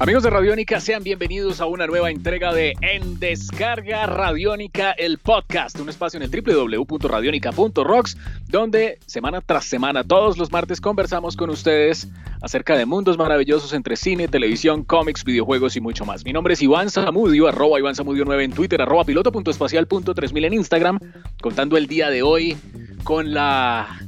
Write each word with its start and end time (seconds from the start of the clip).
Amigos 0.00 0.22
de 0.22 0.30
Radiónica, 0.30 0.80
sean 0.80 1.04
bienvenidos 1.04 1.60
a 1.60 1.66
una 1.66 1.86
nueva 1.86 2.10
entrega 2.10 2.54
de 2.54 2.72
En 2.80 3.20
Descarga 3.20 4.06
Radiónica, 4.06 4.92
el 4.92 5.18
podcast, 5.18 5.78
un 5.78 5.90
espacio 5.90 6.18
en 6.18 6.22
el 6.22 6.30
www.radionica.rocks, 6.30 8.16
donde 8.48 8.98
semana 9.04 9.42
tras 9.42 9.66
semana, 9.66 10.02
todos 10.02 10.38
los 10.38 10.50
martes, 10.50 10.80
conversamos 10.80 11.36
con 11.36 11.50
ustedes 11.50 12.08
acerca 12.40 12.78
de 12.78 12.86
mundos 12.86 13.18
maravillosos 13.18 13.74
entre 13.74 13.94
cine, 13.94 14.26
televisión, 14.26 14.84
cómics, 14.84 15.22
videojuegos 15.22 15.76
y 15.76 15.82
mucho 15.82 16.06
más. 16.06 16.24
Mi 16.24 16.32
nombre 16.32 16.54
es 16.54 16.62
Iván 16.62 16.88
Zamudio, 16.88 17.46
arroba 17.46 17.78
Iván 17.78 17.94
Zamudio 17.94 18.24
9 18.24 18.44
en 18.44 18.52
Twitter, 18.52 18.80
arroba 18.80 19.04
piloto.espacial.3000 19.04 20.46
en 20.46 20.54
Instagram, 20.54 20.98
contando 21.42 21.76
el 21.76 21.86
día 21.86 22.08
de 22.08 22.22
hoy 22.22 22.56
con 23.04 23.34
la 23.34 24.00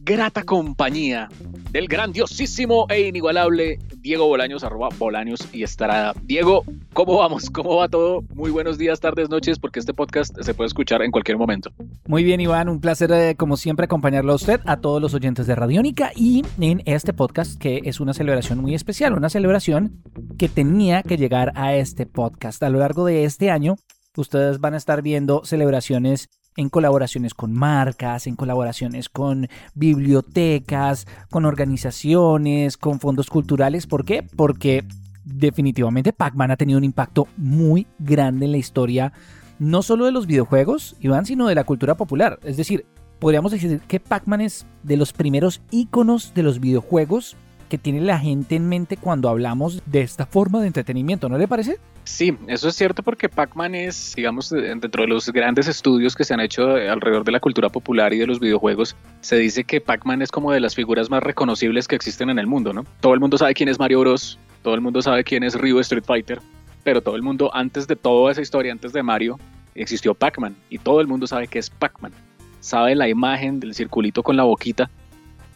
grata 0.00 0.42
compañía 0.42 1.30
del 1.72 1.86
grandiosísimo 1.88 2.86
e 2.88 3.08
inigualable 3.08 3.78
Diego 3.98 4.26
Bolaños, 4.26 4.64
arroba 4.64 4.88
Bolaños 4.98 5.40
y 5.52 5.62
estará. 5.62 6.14
Diego, 6.22 6.64
¿cómo 6.92 7.18
vamos? 7.18 7.50
¿Cómo 7.50 7.76
va 7.76 7.88
todo? 7.88 8.22
Muy 8.34 8.50
buenos 8.50 8.78
días, 8.78 9.00
tardes, 9.00 9.28
noches, 9.28 9.58
porque 9.58 9.78
este 9.78 9.94
podcast 9.94 10.36
se 10.40 10.54
puede 10.54 10.68
escuchar 10.68 11.02
en 11.02 11.10
cualquier 11.10 11.38
momento. 11.38 11.70
Muy 12.06 12.24
bien, 12.24 12.40
Iván, 12.40 12.68
un 12.68 12.80
placer 12.80 13.12
eh, 13.12 13.34
como 13.36 13.56
siempre 13.56 13.84
acompañarlo 13.84 14.32
a 14.32 14.36
usted, 14.36 14.60
a 14.64 14.78
todos 14.78 15.00
los 15.00 15.14
oyentes 15.14 15.46
de 15.46 15.54
Radiónica 15.54 16.12
y 16.14 16.42
en 16.60 16.82
este 16.86 17.12
podcast 17.12 17.58
que 17.58 17.82
es 17.84 18.00
una 18.00 18.14
celebración 18.14 18.58
muy 18.58 18.74
especial, 18.74 19.12
una 19.12 19.30
celebración 19.30 20.02
que 20.38 20.48
tenía 20.48 21.02
que 21.02 21.16
llegar 21.16 21.52
a 21.54 21.74
este 21.74 22.06
podcast. 22.06 22.62
A 22.62 22.70
lo 22.70 22.78
largo 22.78 23.04
de 23.04 23.24
este 23.24 23.50
año, 23.50 23.76
ustedes 24.16 24.60
van 24.60 24.74
a 24.74 24.76
estar 24.76 25.02
viendo 25.02 25.44
celebraciones 25.44 26.28
en 26.56 26.68
colaboraciones 26.68 27.34
con 27.34 27.52
marcas, 27.52 28.26
en 28.26 28.36
colaboraciones 28.36 29.08
con 29.08 29.48
bibliotecas, 29.74 31.06
con 31.30 31.44
organizaciones, 31.44 32.76
con 32.76 33.00
fondos 33.00 33.30
culturales. 33.30 33.86
¿Por 33.86 34.04
qué? 34.04 34.22
Porque 34.22 34.84
definitivamente 35.24 36.12
Pac-Man 36.12 36.50
ha 36.50 36.56
tenido 36.56 36.78
un 36.78 36.84
impacto 36.84 37.28
muy 37.36 37.86
grande 37.98 38.46
en 38.46 38.52
la 38.52 38.58
historia, 38.58 39.12
no 39.58 39.82
solo 39.82 40.06
de 40.06 40.12
los 40.12 40.26
videojuegos, 40.26 40.96
Iván, 41.00 41.26
sino 41.26 41.46
de 41.46 41.54
la 41.54 41.64
cultura 41.64 41.96
popular. 41.96 42.40
Es 42.42 42.56
decir, 42.56 42.86
podríamos 43.18 43.52
decir 43.52 43.80
que 43.86 44.00
Pac-Man 44.00 44.40
es 44.40 44.66
de 44.82 44.96
los 44.96 45.12
primeros 45.12 45.60
íconos 45.70 46.34
de 46.34 46.42
los 46.42 46.60
videojuegos 46.60 47.36
que 47.68 47.78
tiene 47.78 48.00
la 48.00 48.18
gente 48.18 48.56
en 48.56 48.68
mente 48.68 48.96
cuando 48.96 49.28
hablamos 49.28 49.82
de 49.86 50.00
esta 50.00 50.26
forma 50.26 50.60
de 50.60 50.66
entretenimiento, 50.66 51.28
¿no 51.28 51.38
le 51.38 51.46
parece? 51.46 51.78
Sí, 52.04 52.36
eso 52.48 52.68
es 52.68 52.74
cierto 52.74 53.02
porque 53.02 53.28
Pac-Man 53.28 53.74
es, 53.74 54.14
digamos, 54.16 54.50
dentro 54.50 55.02
de 55.02 55.08
los 55.08 55.30
grandes 55.30 55.68
estudios 55.68 56.16
que 56.16 56.24
se 56.24 56.34
han 56.34 56.40
hecho 56.40 56.70
alrededor 56.70 57.24
de 57.24 57.32
la 57.32 57.40
cultura 57.40 57.68
popular 57.68 58.12
y 58.12 58.18
de 58.18 58.26
los 58.26 58.40
videojuegos, 58.40 58.96
se 59.20 59.36
dice 59.36 59.64
que 59.64 59.80
Pac-Man 59.80 60.22
es 60.22 60.30
como 60.30 60.50
de 60.50 60.60
las 60.60 60.74
figuras 60.74 61.10
más 61.10 61.22
reconocibles 61.22 61.86
que 61.86 61.96
existen 61.96 62.30
en 62.30 62.38
el 62.38 62.46
mundo, 62.46 62.72
¿no? 62.72 62.84
Todo 63.00 63.14
el 63.14 63.20
mundo 63.20 63.38
sabe 63.38 63.54
quién 63.54 63.68
es 63.68 63.78
Mario 63.78 64.00
Bros, 64.00 64.38
todo 64.62 64.74
el 64.74 64.80
mundo 64.80 65.02
sabe 65.02 65.24
quién 65.24 65.44
es 65.44 65.54
Ryu 65.54 65.78
Street 65.80 66.04
Fighter, 66.04 66.40
pero 66.82 67.00
todo 67.00 67.16
el 67.16 67.22
mundo, 67.22 67.50
antes 67.54 67.86
de 67.86 67.96
toda 67.96 68.32
esa 68.32 68.40
historia, 68.40 68.72
antes 68.72 68.92
de 68.92 69.02
Mario, 69.02 69.38
existió 69.74 70.14
Pac-Man 70.14 70.56
y 70.68 70.78
todo 70.78 71.00
el 71.00 71.06
mundo 71.06 71.26
sabe 71.26 71.48
que 71.48 71.58
es 71.58 71.70
Pac-Man. 71.70 72.12
Sabe 72.60 72.94
la 72.94 73.08
imagen 73.08 73.60
del 73.60 73.74
circulito 73.74 74.22
con 74.22 74.36
la 74.36 74.42
boquita 74.42 74.90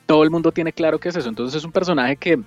todo 0.07 0.23
el 0.23 0.31
mundo 0.31 0.53
tiene 0.53 0.73
claro 0.73 0.99
qué 0.99 1.09
es 1.09 1.17
eso. 1.17 1.29
Entonces 1.29 1.59
es 1.59 1.65
un 1.65 1.73
personaje 1.73 2.17
que 2.17 2.41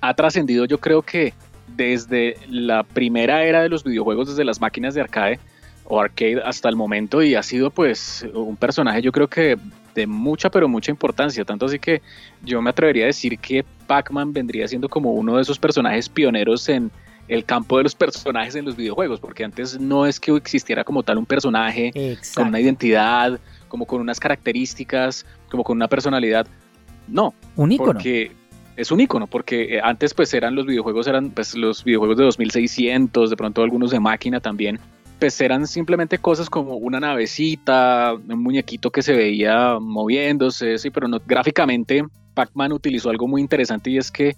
ha 0.00 0.14
trascendido 0.14 0.66
yo 0.66 0.78
creo 0.78 1.02
que 1.02 1.32
desde 1.68 2.36
la 2.48 2.82
primera 2.82 3.44
era 3.44 3.62
de 3.62 3.68
los 3.68 3.84
videojuegos, 3.84 4.28
desde 4.28 4.44
las 4.44 4.60
máquinas 4.60 4.94
de 4.94 5.00
arcade 5.00 5.38
o 5.86 6.00
arcade 6.00 6.40
hasta 6.44 6.68
el 6.68 6.76
momento 6.76 7.22
y 7.22 7.34
ha 7.34 7.42
sido 7.42 7.70
pues 7.70 8.26
un 8.32 8.56
personaje 8.56 9.02
yo 9.02 9.12
creo 9.12 9.28
que 9.28 9.58
de 9.94 10.06
mucha 10.06 10.50
pero 10.50 10.68
mucha 10.68 10.90
importancia, 10.90 11.44
tanto 11.44 11.66
así 11.66 11.78
que 11.78 12.00
yo 12.42 12.62
me 12.62 12.70
atrevería 12.70 13.04
a 13.04 13.06
decir 13.08 13.38
que 13.38 13.64
Pac-Man 13.86 14.32
vendría 14.32 14.66
siendo 14.66 14.88
como 14.88 15.12
uno 15.12 15.36
de 15.36 15.42
esos 15.42 15.58
personajes 15.58 16.08
pioneros 16.08 16.68
en 16.68 16.90
el 17.28 17.44
campo 17.44 17.78
de 17.78 17.84
los 17.84 17.94
personajes 17.94 18.54
en 18.54 18.64
los 18.64 18.76
videojuegos, 18.76 19.20
porque 19.20 19.44
antes 19.44 19.78
no 19.80 20.06
es 20.06 20.20
que 20.20 20.34
existiera 20.36 20.84
como 20.84 21.02
tal 21.02 21.18
un 21.18 21.26
personaje 21.26 22.18
con 22.34 22.48
una 22.48 22.60
identidad, 22.60 23.40
como 23.68 23.86
con 23.86 24.00
unas 24.00 24.20
características, 24.20 25.24
como 25.50 25.64
con 25.64 25.76
una 25.76 25.88
personalidad, 25.88 26.46
no. 27.08 27.34
Un 27.56 27.72
ícono. 27.72 27.92
Porque 27.92 28.32
es 28.76 28.90
un 28.90 29.00
icono, 29.00 29.26
porque 29.26 29.76
eh, 29.76 29.80
antes 29.82 30.14
pues 30.14 30.34
eran 30.34 30.54
los 30.54 30.66
videojuegos, 30.66 31.06
eran 31.06 31.30
pues 31.30 31.54
los 31.54 31.84
videojuegos 31.84 32.16
de 32.16 32.24
2600, 32.24 33.30
de 33.30 33.36
pronto 33.36 33.62
algunos 33.62 33.90
de 33.90 34.00
máquina 34.00 34.40
también, 34.40 34.78
pues 35.18 35.40
eran 35.40 35.66
simplemente 35.66 36.18
cosas 36.18 36.50
como 36.50 36.76
una 36.76 37.00
navecita, 37.00 38.14
un 38.14 38.42
muñequito 38.42 38.90
que 38.90 39.02
se 39.02 39.14
veía 39.14 39.78
moviéndose, 39.80 40.78
sí, 40.78 40.90
pero 40.90 41.08
no, 41.08 41.20
gráficamente 41.24 42.04
Pac-Man 42.34 42.72
utilizó 42.72 43.10
algo 43.10 43.28
muy 43.28 43.40
interesante 43.40 43.90
y 43.90 43.98
es 43.98 44.10
que 44.10 44.36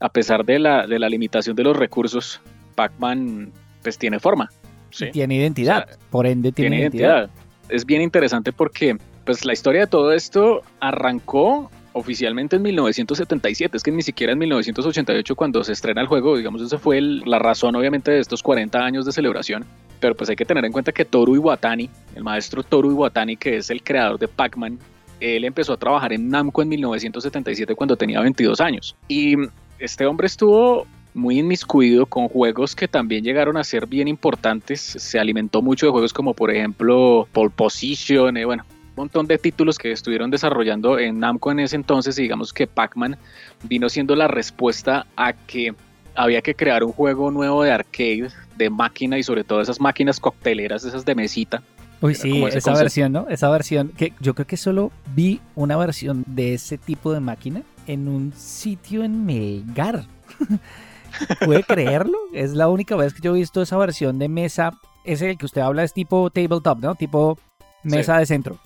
a 0.00 0.08
pesar 0.10 0.44
de 0.44 0.58
la, 0.58 0.86
de 0.86 0.98
la 0.98 1.08
limitación 1.08 1.56
de 1.56 1.64
los 1.64 1.76
recursos, 1.76 2.40
Pac-Man 2.74 3.50
pues 3.82 3.98
tiene 3.98 4.20
forma. 4.20 4.50
¿sí? 4.90 5.06
Tiene 5.12 5.36
identidad, 5.36 5.88
por 6.10 6.26
ende 6.26 6.52
tiene, 6.52 6.80
identidad. 6.80 7.30
Es 7.68 7.84
bien 7.84 8.02
interesante 8.02 8.52
porque 8.52 8.96
pues 9.24 9.44
la 9.44 9.52
historia 9.52 9.82
de 9.82 9.86
todo 9.88 10.12
esto 10.12 10.62
arrancó 10.80 11.70
oficialmente 11.98 12.56
en 12.56 12.62
1977, 12.62 13.76
es 13.76 13.82
que 13.82 13.90
ni 13.90 14.02
siquiera 14.02 14.32
en 14.32 14.38
1988 14.38 15.36
cuando 15.36 15.62
se 15.64 15.72
estrena 15.72 16.00
el 16.00 16.06
juego, 16.06 16.36
digamos, 16.36 16.62
esa 16.62 16.78
fue 16.78 17.00
la 17.00 17.38
razón 17.38 17.76
obviamente 17.76 18.10
de 18.10 18.20
estos 18.20 18.42
40 18.42 18.78
años 18.78 19.04
de 19.04 19.12
celebración, 19.12 19.64
pero 20.00 20.14
pues 20.14 20.30
hay 20.30 20.36
que 20.36 20.44
tener 20.44 20.64
en 20.64 20.72
cuenta 20.72 20.92
que 20.92 21.04
Toru 21.04 21.34
Iwatani, 21.36 21.90
el 22.14 22.24
maestro 22.24 22.62
Toru 22.62 22.90
Iwatani, 22.90 23.36
que 23.36 23.56
es 23.56 23.70
el 23.70 23.82
creador 23.82 24.18
de 24.18 24.28
Pac-Man, 24.28 24.78
él 25.20 25.44
empezó 25.44 25.72
a 25.72 25.76
trabajar 25.76 26.12
en 26.12 26.28
Namco 26.28 26.62
en 26.62 26.68
1977 26.68 27.74
cuando 27.74 27.96
tenía 27.96 28.20
22 28.20 28.60
años. 28.60 28.96
Y 29.08 29.34
este 29.78 30.06
hombre 30.06 30.26
estuvo 30.26 30.86
muy 31.14 31.38
inmiscuido 31.40 32.06
con 32.06 32.28
juegos 32.28 32.76
que 32.76 32.86
también 32.86 33.24
llegaron 33.24 33.56
a 33.56 33.64
ser 33.64 33.86
bien 33.86 34.08
importantes. 34.08 34.80
Se 34.80 35.18
alimentó 35.18 35.62
mucho 35.62 35.86
de 35.86 35.92
juegos 35.92 36.12
como 36.12 36.34
por 36.34 36.50
ejemplo 36.50 37.26
Pole 37.32 37.50
Position, 37.50 38.36
eh, 38.36 38.44
bueno, 38.44 38.64
montón 38.98 39.26
de 39.26 39.38
títulos 39.38 39.78
que 39.78 39.92
estuvieron 39.92 40.30
desarrollando 40.30 40.98
en 40.98 41.20
Namco 41.20 41.50
en 41.50 41.60
ese 41.60 41.76
entonces 41.76 42.18
y 42.18 42.22
digamos 42.22 42.52
que 42.52 42.66
Pac-Man 42.66 43.16
vino 43.64 43.88
siendo 43.88 44.14
la 44.14 44.28
respuesta 44.28 45.06
a 45.16 45.32
que 45.32 45.74
había 46.14 46.42
que 46.42 46.54
crear 46.54 46.82
un 46.82 46.92
juego 46.92 47.30
nuevo 47.30 47.62
de 47.62 47.70
arcade, 47.70 48.28
de 48.56 48.70
máquina 48.70 49.18
y 49.18 49.22
sobre 49.22 49.44
todo 49.44 49.60
esas 49.60 49.80
máquinas 49.80 50.18
cocteleras, 50.18 50.84
esas 50.84 51.04
de 51.04 51.14
mesita. 51.14 51.62
Uy, 52.00 52.14
sí, 52.14 52.44
esa 52.44 52.74
versión, 52.74 53.12
¿no? 53.12 53.26
Esa 53.28 53.48
versión, 53.50 53.88
que 53.96 54.12
yo 54.20 54.34
creo 54.34 54.46
que 54.46 54.56
solo 54.56 54.92
vi 55.14 55.40
una 55.54 55.76
versión 55.76 56.24
de 56.26 56.54
ese 56.54 56.78
tipo 56.78 57.12
de 57.12 57.20
máquina 57.20 57.62
en 57.86 58.08
un 58.08 58.32
sitio 58.36 59.02
en 59.02 59.24
Melgar. 59.26 60.04
¿Puede 61.44 61.62
creerlo? 61.64 62.18
Es 62.32 62.52
la 62.52 62.68
única 62.68 62.94
vez 62.94 63.14
que 63.14 63.22
yo 63.22 63.34
he 63.34 63.38
visto 63.38 63.62
esa 63.62 63.76
versión 63.78 64.18
de 64.18 64.28
mesa. 64.28 64.72
Ese 65.04 65.36
que 65.36 65.46
usted 65.46 65.62
habla 65.62 65.82
es 65.82 65.92
tipo 65.92 66.30
tabletop, 66.30 66.78
¿no? 66.80 66.94
Tipo 66.94 67.38
mesa 67.82 68.18
de 68.18 68.26
centro 68.26 68.58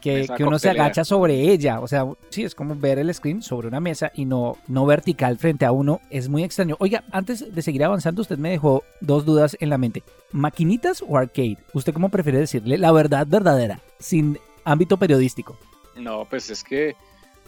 que, 0.00 0.26
uno 0.40 0.58
se 0.58 0.70
agacha 0.70 1.04
sobre 1.04 1.34
ella. 1.34 1.80
O 1.80 1.88
sea, 1.88 2.06
sí, 2.30 2.44
es 2.44 2.54
como 2.54 2.74
ver 2.74 2.98
el 2.98 3.12
screen 3.12 3.42
sobre 3.42 3.68
una 3.68 3.80
mesa 3.80 4.10
y 4.14 4.24
no, 4.24 4.56
no 4.66 4.86
vertical 4.86 5.38
frente 5.38 5.64
a 5.64 5.72
uno. 5.72 6.00
Es 6.10 6.28
muy 6.28 6.42
extraño. 6.44 6.76
Oiga, 6.78 7.04
antes 7.10 7.54
de 7.54 7.62
seguir 7.62 7.84
avanzando, 7.84 8.22
usted 8.22 8.38
me 8.38 8.50
dejó 8.50 8.84
dos 9.00 9.24
dudas 9.24 9.56
en 9.60 9.70
la 9.70 9.78
mente. 9.78 10.02
¿Maquinitas 10.32 11.02
o 11.06 11.16
arcade? 11.16 11.58
¿Usted 11.72 11.92
cómo 11.92 12.08
prefiere 12.08 12.38
decirle 12.38 12.78
la 12.78 12.92
verdad 12.92 13.26
verdadera, 13.26 13.80
sin 13.98 14.38
ámbito 14.64 14.96
periodístico? 14.96 15.56
No, 15.96 16.26
pues 16.28 16.50
es 16.50 16.62
que... 16.62 16.94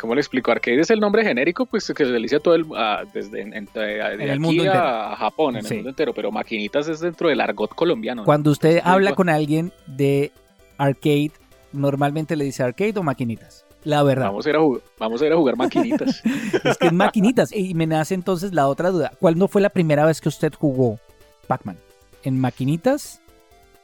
¿Cómo 0.00 0.15
le 0.15 0.22
explico? 0.22 0.50
Arcade 0.50 0.81
es 0.81 0.88
el 0.88 0.99
nombre 0.99 1.22
genérico, 1.22 1.67
pues 1.67 1.93
que 1.94 2.06
se 2.06 2.11
le 2.11 2.19
dice 2.21 2.37
a 2.37 2.41
todo 2.41 2.55
el, 2.55 2.65
desde 3.12 3.43
en, 3.43 3.53
el 3.55 4.41
mundo 4.41 4.65
a 4.72 5.15
Japón, 5.15 5.56
en 5.56 5.67
el 5.67 5.75
mundo 5.75 5.91
entero, 5.91 6.15
pero 6.15 6.32
maquinitas 6.32 6.88
es 6.88 7.00
dentro 7.00 7.28
del 7.28 7.38
argot 7.38 7.75
colombiano. 7.75 8.25
Cuando 8.25 8.50
usted 8.50 8.81
habla 8.82 9.15
con 9.15 9.28
alguien 9.28 9.72
de 9.87 10.32
arcade, 10.78 11.32
normalmente 11.72 12.37
le 12.37 12.44
dice 12.44 12.62
arcade 12.62 12.94
o 12.96 13.02
maquinitas. 13.02 13.67
La 13.84 14.02
verdad. 14.02 14.26
Vamos 14.26 14.46
a 14.46 14.50
ir 14.50 14.56
a 14.56 14.61
jugar, 14.61 14.82
vamos 14.99 15.22
a, 15.22 15.26
ir 15.26 15.32
a 15.32 15.37
jugar 15.37 15.56
maquinitas. 15.56 16.22
es 16.64 16.78
que 16.78 16.87
es 16.88 16.93
maquinitas. 16.93 17.52
Y 17.52 17.75
me 17.75 17.87
nace 17.87 18.14
entonces 18.14 18.52
la 18.52 18.69
otra 18.69 18.90
duda. 18.90 19.12
¿Cuál 19.19 19.38
no 19.38 19.49
fue 19.49 19.62
la 19.62 19.70
primera 19.70 20.05
vez 20.05 20.20
que 20.20 20.28
usted 20.28 20.52
jugó 20.55 20.99
Pac-Man? 21.46 21.78
¿En 22.22 22.38
maquinitas 22.38 23.22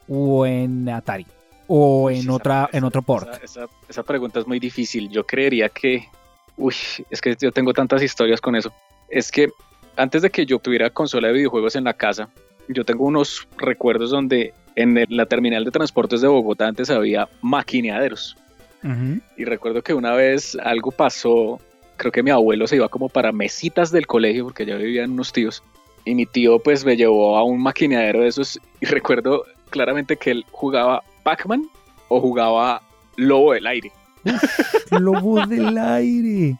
o 0.09 0.45
en 0.45 0.89
Atari? 0.89 1.27
¿O 1.69 2.11
en, 2.11 2.29
otra, 2.31 2.69
en 2.73 2.85
otro 2.85 3.03
port? 3.03 3.43
Esa, 3.43 3.67
esa, 3.89 4.03
pregunta 4.03 4.39
es 4.39 4.47
muy 4.47 4.61
difícil. 4.61 5.09
Yo 5.11 5.27
creería 5.27 5.69
que... 5.69 6.05
Uy, 6.57 6.75
es 7.11 7.21
que 7.21 7.35
yo 7.41 7.51
tengo 7.51 7.73
tantas 7.73 8.03
historias 8.03 8.41
con 8.41 8.55
eso. 8.55 8.73
Es 9.09 9.33
que 9.33 9.51
antes 9.97 10.23
de 10.23 10.31
que 10.31 10.47
yo 10.47 10.59
tuviera 10.59 10.91
consola 10.91 11.29
de 11.29 11.35
videojuegos 11.35 11.75
en 11.75 11.85
la 11.85 11.95
casa, 11.95 12.29
yo 12.69 12.85
tengo 12.85 13.05
unos 13.05 13.49
recuerdos 13.57 14.11
donde 14.11 14.53
en 14.77 15.07
la 15.09 15.27
terminal 15.27 15.65
de 15.65 15.71
transportes 15.71 16.21
de 16.21 16.29
Bogotá 16.29 16.69
antes 16.69 16.91
había 16.91 17.29
maquineaderos. 17.43 18.37
Y 19.37 19.45
recuerdo 19.45 19.83
que 19.83 19.95
una 19.95 20.13
vez 20.13 20.57
algo 20.63 20.93
pasó, 20.93 21.59
creo 21.97 22.13
que 22.13 22.23
mi 22.23 22.31
abuelo 22.31 22.69
se 22.69 22.77
iba 22.77 22.89
como 22.89 23.09
para 23.09 23.33
mesitas 23.33 23.91
del 23.91 24.07
colegio, 24.07 24.45
porque 24.45 24.65
ya 24.65 24.77
vivían 24.77 25.11
unos 25.11 25.33
tíos, 25.33 25.65
y 26.05 26.15
mi 26.15 26.25
tío 26.25 26.61
pues 26.61 26.85
me 26.85 26.97
llevó 26.97 27.37
a 27.37 27.43
un 27.43 27.61
maquineadero 27.61 28.21
de 28.21 28.29
esos, 28.29 28.61
y 28.81 28.87
recuerdo 28.87 29.43
claramente 29.71 30.17
que 30.17 30.31
él 30.31 30.45
jugaba 30.53 31.03
Pac-Man 31.25 31.69
o 32.09 32.21
jugaba 32.21 32.81
Lobo 33.17 33.55
del 33.55 33.67
Aire. 33.67 33.91
Lobo 34.93 35.45
del 35.49 35.77
Aire. 35.79 36.57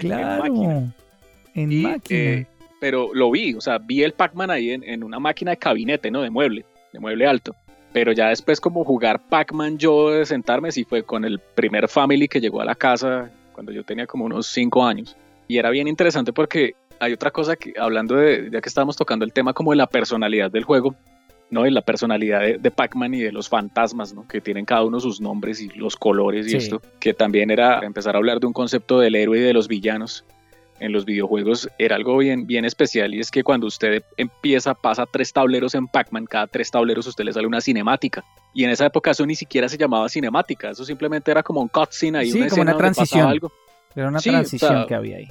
Claro. 0.00 0.92
En 1.54 1.82
máquina. 1.82 2.20
Eh, 2.20 2.46
pero 2.78 3.14
lo 3.14 3.30
vi, 3.30 3.54
o 3.54 3.60
sea, 3.62 3.78
vi 3.78 4.02
el 4.02 4.12
Pac-Man 4.12 4.50
ahí 4.50 4.72
en, 4.72 4.84
en, 4.84 5.02
una 5.02 5.18
máquina 5.18 5.52
de 5.52 5.58
gabinete, 5.58 6.10
¿no? 6.10 6.20
De 6.20 6.28
mueble, 6.28 6.66
de 6.94 7.00
mueble 7.00 7.26
alto. 7.26 7.54
Pero 7.92 8.12
ya 8.12 8.28
después 8.28 8.60
como 8.60 8.84
jugar 8.84 9.20
Pac-Man 9.28 9.78
yo 9.78 10.10
de 10.10 10.24
sentarme, 10.24 10.72
sí 10.72 10.84
fue 10.84 11.02
con 11.02 11.24
el 11.24 11.38
primer 11.38 11.88
Family 11.88 12.26
que 12.26 12.40
llegó 12.40 12.60
a 12.60 12.64
la 12.64 12.74
casa 12.74 13.30
cuando 13.52 13.70
yo 13.70 13.84
tenía 13.84 14.06
como 14.06 14.24
unos 14.24 14.46
5 14.46 14.84
años. 14.84 15.16
Y 15.46 15.58
era 15.58 15.70
bien 15.70 15.86
interesante 15.86 16.32
porque 16.32 16.74
hay 16.98 17.12
otra 17.12 17.30
cosa 17.30 17.54
que, 17.56 17.74
hablando 17.78 18.16
de, 18.16 18.48
ya 18.50 18.60
que 18.60 18.68
estábamos 18.68 18.96
tocando 18.96 19.24
el 19.24 19.32
tema 19.32 19.52
como 19.52 19.72
de 19.72 19.76
la 19.76 19.86
personalidad 19.86 20.50
del 20.50 20.64
juego, 20.64 20.96
¿no? 21.50 21.66
Y 21.66 21.70
la 21.70 21.82
personalidad 21.82 22.40
de, 22.58 22.70
Pac-Man 22.70 23.14
y 23.14 23.20
de 23.20 23.30
los 23.30 23.48
fantasmas, 23.48 24.14
¿no? 24.14 24.26
Que 24.26 24.40
tienen 24.40 24.64
cada 24.64 24.84
uno 24.84 24.98
sus 24.98 25.20
nombres 25.20 25.60
y 25.60 25.68
los 25.68 25.94
colores 25.94 26.52
y 26.52 26.56
esto, 26.56 26.80
que 26.98 27.14
también 27.14 27.50
era 27.50 27.80
empezar 27.80 28.16
a 28.16 28.18
hablar 28.18 28.40
de 28.40 28.46
un 28.46 28.52
concepto 28.52 28.98
del 28.98 29.14
héroe 29.14 29.38
y 29.38 29.42
de 29.42 29.52
los 29.52 29.68
villanos 29.68 30.24
en 30.84 30.92
los 30.92 31.06
videojuegos 31.06 31.68
era 31.78 31.96
algo 31.96 32.18
bien, 32.18 32.46
bien 32.46 32.66
especial 32.66 33.14
y 33.14 33.20
es 33.20 33.30
que 33.30 33.42
cuando 33.42 33.66
usted 33.66 34.02
empieza, 34.18 34.74
pasa 34.74 35.06
tres 35.10 35.32
tableros 35.32 35.74
en 35.74 35.88
Pac-Man, 35.88 36.26
cada 36.26 36.46
tres 36.46 36.70
tableros 36.70 37.06
usted 37.06 37.24
le 37.24 37.32
sale 37.32 37.46
una 37.46 37.62
cinemática. 37.62 38.22
Y 38.52 38.64
en 38.64 38.70
esa 38.70 38.84
época 38.84 39.12
eso 39.12 39.24
ni 39.24 39.34
siquiera 39.34 39.66
se 39.68 39.78
llamaba 39.78 40.10
cinemática, 40.10 40.70
eso 40.70 40.84
simplemente 40.84 41.30
era 41.30 41.42
como 41.42 41.62
un 41.62 41.68
cutscene 41.68 42.18
ahí. 42.18 42.30
Sí, 42.30 42.38
una 42.38 42.48
como 42.50 42.62
una 42.62 42.76
transición. 42.76 43.28
Algo. 43.28 43.50
Era 43.96 44.08
una 44.08 44.20
transición 44.20 44.86
que 44.86 44.94
había 44.94 45.16
ahí. 45.16 45.28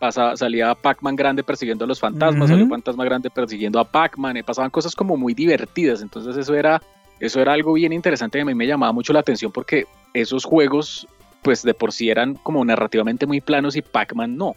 Pasa, 0.00 0.36
salía 0.36 0.74
Pac-Man 0.74 1.14
grande 1.14 1.44
persiguiendo 1.44 1.84
a 1.84 1.88
los 1.88 2.00
fantasmas, 2.00 2.48
salía 2.48 2.66
Fantasma 2.66 3.04
grande 3.04 3.30
persiguiendo 3.30 3.78
a 3.78 3.84
Pac-Man, 3.84 4.36
y 4.36 4.42
pasaban 4.42 4.70
cosas 4.70 4.96
como 4.96 5.16
muy 5.16 5.32
divertidas, 5.32 6.02
entonces 6.02 6.36
eso 6.36 6.54
era, 6.54 6.82
eso 7.20 7.40
era 7.40 7.52
algo 7.52 7.72
bien 7.72 7.92
interesante 7.92 8.38
y 8.38 8.40
a 8.40 8.44
mí 8.44 8.54
me 8.54 8.66
llamaba 8.66 8.92
mucho 8.92 9.12
la 9.12 9.20
atención 9.20 9.52
porque 9.52 9.86
esos 10.12 10.44
juegos 10.44 11.06
pues 11.42 11.62
de 11.62 11.74
por 11.74 11.92
sí 11.92 12.10
eran 12.10 12.34
como 12.34 12.64
narrativamente 12.64 13.26
muy 13.26 13.40
planos 13.40 13.76
y 13.76 13.82
Pac-Man 13.82 14.36
no. 14.36 14.56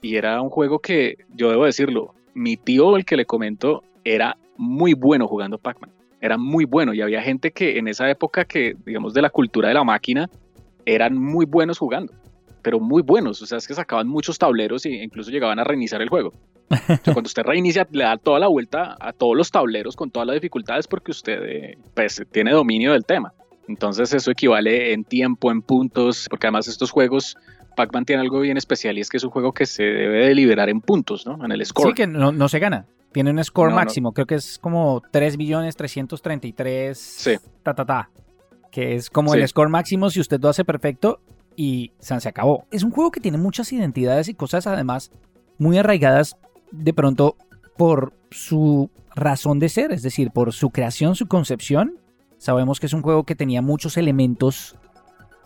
Y 0.00 0.16
era 0.16 0.40
un 0.40 0.50
juego 0.50 0.78
que, 0.78 1.16
yo 1.34 1.50
debo 1.50 1.64
decirlo, 1.64 2.14
mi 2.34 2.56
tío, 2.56 2.96
el 2.96 3.04
que 3.04 3.16
le 3.16 3.24
comento, 3.24 3.82
era 4.04 4.36
muy 4.56 4.94
bueno 4.94 5.26
jugando 5.26 5.58
Pac-Man. 5.58 5.90
Era 6.20 6.36
muy 6.36 6.64
bueno 6.64 6.94
y 6.94 7.00
había 7.00 7.22
gente 7.22 7.52
que 7.52 7.78
en 7.78 7.88
esa 7.88 8.10
época 8.10 8.44
que, 8.44 8.74
digamos, 8.84 9.14
de 9.14 9.22
la 9.22 9.30
cultura 9.30 9.68
de 9.68 9.74
la 9.74 9.84
máquina, 9.84 10.28
eran 10.84 11.16
muy 11.16 11.46
buenos 11.46 11.78
jugando, 11.78 12.12
pero 12.62 12.80
muy 12.80 13.02
buenos. 13.02 13.40
O 13.42 13.46
sea, 13.46 13.58
es 13.58 13.68
que 13.68 13.74
sacaban 13.74 14.08
muchos 14.08 14.38
tableros 14.38 14.84
e 14.86 14.90
incluso 14.90 15.30
llegaban 15.30 15.58
a 15.58 15.64
reiniciar 15.64 16.02
el 16.02 16.08
juego. 16.08 16.32
cuando 17.04 17.28
usted 17.28 17.42
reinicia, 17.44 17.86
le 17.90 18.04
da 18.04 18.16
toda 18.16 18.38
la 18.38 18.48
vuelta 18.48 18.96
a 19.00 19.12
todos 19.12 19.36
los 19.36 19.50
tableros 19.50 19.96
con 19.96 20.10
todas 20.10 20.26
las 20.26 20.34
dificultades 20.34 20.86
porque 20.86 21.12
usted 21.12 21.42
eh, 21.44 21.78
pues, 21.94 22.22
tiene 22.30 22.52
dominio 22.52 22.92
del 22.92 23.04
tema. 23.04 23.32
Entonces 23.68 24.12
eso 24.14 24.30
equivale 24.30 24.92
en 24.92 25.04
tiempo, 25.04 25.50
en 25.50 25.60
puntos, 25.60 26.26
porque 26.30 26.46
además 26.46 26.68
estos 26.68 26.90
juegos 26.90 27.36
Pac-Man 27.78 28.04
tiene 28.04 28.22
algo 28.22 28.40
bien 28.40 28.56
especial 28.56 28.98
y 28.98 29.02
es 29.02 29.08
que 29.08 29.18
es 29.18 29.24
un 29.24 29.30
juego 29.30 29.52
que 29.52 29.64
se 29.64 29.84
debe 29.84 30.26
de 30.26 30.34
liberar 30.34 30.68
en 30.68 30.80
puntos, 30.80 31.24
¿no? 31.24 31.44
En 31.44 31.52
el 31.52 31.64
score. 31.64 31.90
Sí, 31.90 31.94
que 31.94 32.06
no, 32.08 32.32
no 32.32 32.48
se 32.48 32.58
gana. 32.58 32.86
Tiene 33.12 33.30
un 33.30 33.42
score 33.44 33.72
máximo. 33.72 34.12
Creo 34.12 34.26
que 34.26 34.34
es 34.34 34.58
como 34.58 35.00
3 35.12 35.36
billones 35.36 35.76
333. 35.76 36.98
Sí. 36.98 37.36
Ta, 37.62 37.74
ta, 37.74 37.84
ta. 37.84 38.10
Que 38.72 38.96
es 38.96 39.10
como 39.10 39.32
el 39.32 39.46
score 39.46 39.68
máximo 39.68 40.10
si 40.10 40.18
usted 40.18 40.40
lo 40.40 40.48
hace 40.48 40.64
perfecto 40.64 41.20
y 41.54 41.92
se 42.00 42.14
acabó. 42.28 42.66
Es 42.72 42.82
un 42.82 42.90
juego 42.90 43.12
que 43.12 43.20
tiene 43.20 43.38
muchas 43.38 43.72
identidades 43.72 44.28
y 44.28 44.34
cosas 44.34 44.66
además 44.66 45.12
muy 45.56 45.78
arraigadas 45.78 46.36
de 46.72 46.92
pronto 46.92 47.36
por 47.76 48.12
su 48.30 48.90
razón 49.14 49.60
de 49.60 49.68
ser, 49.68 49.92
es 49.92 50.02
decir, 50.02 50.32
por 50.32 50.52
su 50.52 50.70
creación, 50.70 51.14
su 51.14 51.28
concepción. 51.28 52.00
Sabemos 52.38 52.80
que 52.80 52.86
es 52.86 52.92
un 52.92 53.02
juego 53.02 53.24
que 53.24 53.36
tenía 53.36 53.62
muchos 53.62 53.96
elementos 53.96 54.76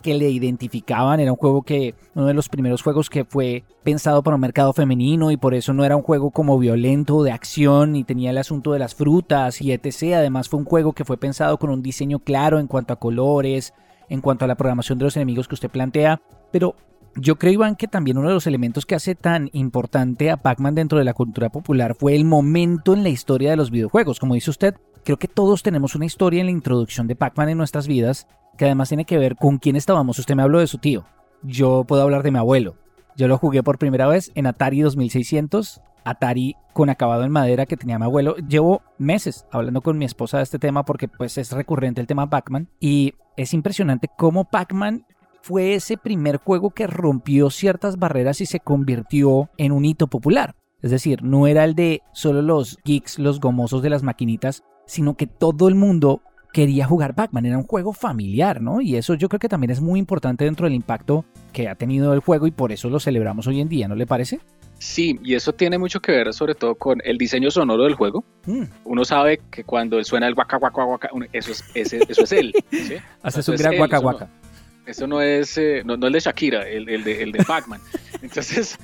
que 0.03 0.15
le 0.15 0.29
identificaban. 0.29 1.21
Era 1.21 1.33
un 1.33 1.39
juego 1.39 1.63
que, 1.63 1.95
uno 2.15 2.27
de 2.27 2.35
los 2.35 2.49
primeros 2.49 2.83
juegos 2.83 3.09
que 3.09 3.25
fue 3.25 3.65
pensado 3.83 4.23
para 4.23 4.35
un 4.35 4.41
mercado 4.41 4.73
femenino 4.73 5.31
y 5.31 5.37
por 5.37 5.55
eso 5.55 5.73
no 5.73 5.85
era 5.85 5.97
un 5.97 6.03
juego 6.03 6.31
como 6.31 6.59
violento, 6.59 7.23
de 7.23 7.33
acción, 7.33 7.97
y 7.97 8.05
tenía 8.05 8.31
el 8.31 8.39
asunto 8.39 8.73
de 8.73 8.79
las 8.79 8.95
frutas 8.95 9.63
y 9.63 9.73
etc. 9.73 10.17
Además 10.17 10.49
fue 10.49 10.61
un 10.61 10.67
juego 10.67 10.93
que 10.93 11.05
fue 11.05 11.17
pensado 11.17 11.57
con 11.59 11.71
un 11.71 11.83
diseño 11.83 12.19
claro 12.19 12.59
en 12.59 12.67
cuanto 12.67 12.93
a 12.93 12.99
colores, 12.99 13.73
en 14.09 14.21
cuanto 14.21 14.45
a 14.45 14.49
la 14.49 14.57
programación 14.57 14.99
de 14.99 15.05
los 15.05 15.17
enemigos 15.17 15.49
que 15.49 15.55
usted 15.55 15.71
plantea. 15.71 16.21
Pero 16.51 16.75
yo 17.17 17.37
creo, 17.37 17.53
Iván, 17.53 17.77
que 17.77 17.89
también 17.89 18.19
uno 18.19 18.29
de 18.29 18.35
los 18.35 18.47
elementos 18.47 18.87
que 18.87 18.95
hace 18.95 19.15
tan 19.15 19.51
importante 19.53 20.31
a 20.31 20.39
Pac-Man 20.39 20.75
dentro 20.75 20.99
de 20.99 21.05
la 21.05 21.15
cultura 21.15 21.51
popular 21.51 21.95
fue 21.99 22.15
el 22.15 22.25
momento 22.25 22.95
en 22.95 23.03
la 23.03 23.11
historia 23.11 23.51
de 23.51 23.57
los 23.57 23.71
videojuegos. 23.71 24.19
Como 24.19 24.35
dice 24.35 24.51
usted, 24.51 24.75
creo 25.05 25.19
que 25.19 25.29
todos 25.29 25.63
tenemos 25.63 25.95
una 25.95 26.07
historia 26.07 26.41
en 26.41 26.47
la 26.47 26.53
introducción 26.53 27.07
de 27.07 27.17
Pac-Man 27.17 27.51
en 27.51 27.59
nuestras 27.59 27.87
vidas 27.87 28.27
que 28.57 28.67
además 28.67 28.89
tiene 28.89 29.05
que 29.05 29.19
ver 29.19 29.37
con 29.37 29.59
quién 29.59 29.77
estábamos. 29.77 30.19
Usted 30.19 30.35
me 30.35 30.43
habló 30.43 30.59
de 30.59 30.67
su 30.67 30.79
tío. 30.79 31.05
Yo 31.43 31.85
puedo 31.85 32.03
hablar 32.03 32.23
de 32.23 32.31
mi 32.31 32.39
abuelo. 32.39 32.77
Yo 33.17 33.29
lo 33.29 33.39
jugué 33.39 33.63
por 33.63 33.79
primera 33.79 34.07
vez 34.07 34.31
en 34.35 34.47
Atari 34.47 34.81
2600, 34.81 35.81
Atari 36.05 36.57
con 36.73 36.89
acabado 36.89 37.25
en 37.25 37.33
madera 37.33 37.67
que 37.67 37.77
tenía 37.77 37.99
mi 37.99 38.05
abuelo. 38.05 38.37
Llevo 38.37 38.83
meses 38.99 39.47
hablando 39.51 39.81
con 39.83 39.99
mi 39.99 40.05
esposa 40.05 40.39
de 40.39 40.45
este 40.45 40.59
tema 40.59 40.85
porque 40.85 41.09
pues 41.09 41.37
es 41.39 41.53
recurrente 41.53 42.01
el 42.01 42.07
tema 42.07 42.31
Pac-Man 42.31 42.69
y 42.81 43.15
es 43.37 43.55
impresionante 43.55 44.09
cómo 44.17 44.45
Pac-Man 44.45 45.07
fue 45.43 45.75
ese 45.75 45.97
primer 45.97 46.37
juego 46.37 46.71
que 46.71 46.87
rompió 46.87 47.51
ciertas 47.51 47.99
barreras 47.99 48.41
y 48.41 48.47
se 48.47 48.61
convirtió 48.61 49.51
en 49.59 49.73
un 49.73 49.85
hito 49.85 50.07
popular. 50.07 50.55
Es 50.81 50.91
decir, 50.91 51.23
no 51.23 51.47
era 51.47 51.65
el 51.65 51.75
de 51.75 52.03
solo 52.13 52.43
los 52.43 52.79
geeks, 52.85 53.19
los 53.19 53.41
gomosos 53.41 53.83
de 53.83 53.91
las 53.91 54.03
maquinitas, 54.03 54.65
sino 54.93 55.15
que 55.15 55.27
todo 55.27 55.69
el 55.69 55.75
mundo 55.75 56.21
quería 56.53 56.85
jugar 56.85 57.15
Pac-Man, 57.15 57.47
era 57.47 57.57
un 57.57 57.65
juego 57.65 57.95
familiar, 57.95 58.61
¿no? 58.61 58.83
Y 58.83 58.97
eso 58.97 59.15
yo 59.15 59.31
creo 59.31 59.41
que 59.41 59.49
también 59.49 59.71
es 59.71 59.81
muy 59.81 59.99
importante 59.99 60.45
dentro 60.45 60.67
del 60.67 60.75
impacto 60.75 61.25
que 61.51 61.67
ha 61.67 61.77
tenido 61.77 62.13
el 62.13 62.21
juego 62.21 62.47
y 62.47 62.51
por 62.51 62.73
eso 62.73 62.91
lo 62.91 63.01
celebramos 63.01 63.47
hoy 63.47 63.63
en 63.63 63.71
día, 63.71 63.89
¿no 63.89 63.95
le 63.95 64.07
parece? 64.07 64.41
Sí, 64.79 65.19
y 65.23 65.35
eso 65.35 65.55
tiene 65.55 65.79
mucho 65.79 66.01
que 66.01 66.13
ver 66.13 66.35
sobre 66.35 66.55
todo 66.55 66.75
con 66.75 67.01
el 67.05 67.17
diseño 67.17 67.51
sonoro 67.51 67.85
del 67.85 67.95
juego. 67.95 68.23
Mm. 68.45 68.65
Uno 68.85 69.05
sabe 69.07 69.41
que 69.51 69.65
cuando 69.65 70.03
suena 70.05 70.29
el 70.29 70.35
guaca 70.35 70.59
guaca 70.59 70.85
guaca, 70.85 71.09
eso 71.33 71.53
es, 71.53 71.65
eso 71.75 72.25
es 72.25 72.33
él. 72.33 72.53
¿sí? 72.71 72.97
Hace 73.23 73.43
su 73.43 73.53
gran 73.53 73.79
guaca 73.79 73.97
guaca. 73.97 74.29
Eso 74.85 75.07
no 75.07 75.21
es, 75.21 75.57
eh, 75.59 75.83
no, 75.85 75.95
el 75.95 76.13
de 76.13 76.21
Shakira, 76.21 76.69
el, 76.69 76.89
el 76.89 77.05
de, 77.05 77.23
el 77.23 77.33
de 77.33 77.45
Pac-Man. 77.45 77.81
Entonces. 78.23 78.79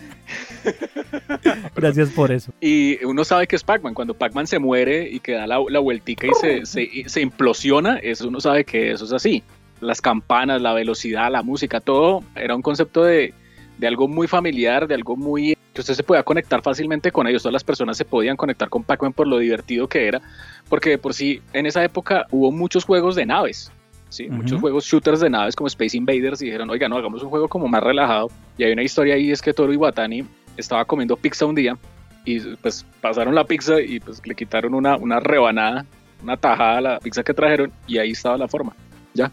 Gracias 1.74 2.10
por 2.10 2.30
eso. 2.30 2.52
Y 2.60 3.04
uno 3.04 3.24
sabe 3.24 3.46
que 3.46 3.56
es 3.56 3.64
Pac-Man. 3.64 3.94
Cuando 3.94 4.14
Pac-Man 4.14 4.46
se 4.46 4.58
muere 4.58 5.08
y 5.10 5.20
que 5.20 5.32
da 5.32 5.46
la, 5.46 5.58
la 5.68 5.80
vueltica 5.80 6.26
y 6.26 6.34
se, 6.40 6.66
se, 6.66 7.04
se, 7.06 7.20
implosiona, 7.20 7.98
eso 7.98 8.28
uno 8.28 8.40
sabe 8.40 8.64
que 8.64 8.92
eso 8.92 9.04
es 9.04 9.12
así. 9.12 9.42
Las 9.80 10.00
campanas, 10.00 10.62
la 10.62 10.72
velocidad, 10.72 11.30
la 11.30 11.42
música, 11.42 11.80
todo 11.80 12.22
era 12.36 12.54
un 12.54 12.62
concepto 12.62 13.02
de, 13.04 13.34
de 13.78 13.86
algo 13.86 14.06
muy 14.06 14.28
familiar, 14.28 14.86
de 14.86 14.94
algo 14.94 15.16
muy 15.16 15.56
que 15.72 15.80
usted 15.80 15.94
se 15.94 16.02
podía 16.02 16.22
conectar 16.22 16.62
fácilmente 16.62 17.12
con 17.12 17.26
ellos. 17.26 17.42
Todas 17.42 17.52
las 17.52 17.64
personas 17.64 17.96
se 17.96 18.04
podían 18.04 18.36
conectar 18.36 18.68
con 18.68 18.82
Pac-Man 18.82 19.12
por 19.12 19.26
lo 19.26 19.38
divertido 19.38 19.88
que 19.88 20.06
era, 20.06 20.20
porque 20.68 20.90
de 20.90 20.98
por 20.98 21.14
sí 21.14 21.40
en 21.52 21.66
esa 21.66 21.84
época 21.84 22.26
hubo 22.30 22.50
muchos 22.50 22.84
juegos 22.84 23.14
de 23.14 23.26
naves. 23.26 23.72
¿Sí? 24.08 24.28
Muchos 24.28 24.60
juegos 24.60 24.84
shooters 24.84 25.20
de 25.20 25.30
naves 25.30 25.56
como 25.56 25.68
Space 25.68 25.96
Invaders 25.96 26.42
y 26.42 26.46
dijeron, 26.46 26.70
oiga, 26.70 26.88
no, 26.88 26.96
hagamos 26.96 27.22
un 27.22 27.30
juego 27.30 27.48
como 27.48 27.68
más 27.68 27.82
relajado. 27.82 28.28
Y 28.56 28.64
hay 28.64 28.72
una 28.72 28.82
historia 28.82 29.14
ahí, 29.14 29.30
es 29.30 29.42
que 29.42 29.52
Toro 29.52 29.72
Iwatani 29.72 30.24
estaba 30.56 30.84
comiendo 30.84 31.16
pizza 31.16 31.46
un 31.46 31.54
día 31.54 31.76
y 32.24 32.40
pues 32.56 32.84
pasaron 33.00 33.34
la 33.34 33.44
pizza 33.44 33.80
y 33.80 34.00
pues 34.00 34.20
le 34.26 34.34
quitaron 34.34 34.74
una, 34.74 34.96
una 34.96 35.20
rebanada, 35.20 35.86
una 36.22 36.36
tajada 36.36 36.78
a 36.78 36.80
la 36.80 36.98
pizza 37.00 37.22
que 37.22 37.32
trajeron 37.32 37.72
y 37.86 37.98
ahí 37.98 38.10
estaba 38.10 38.36
la 38.36 38.48
forma. 38.48 38.74
Ya. 39.14 39.30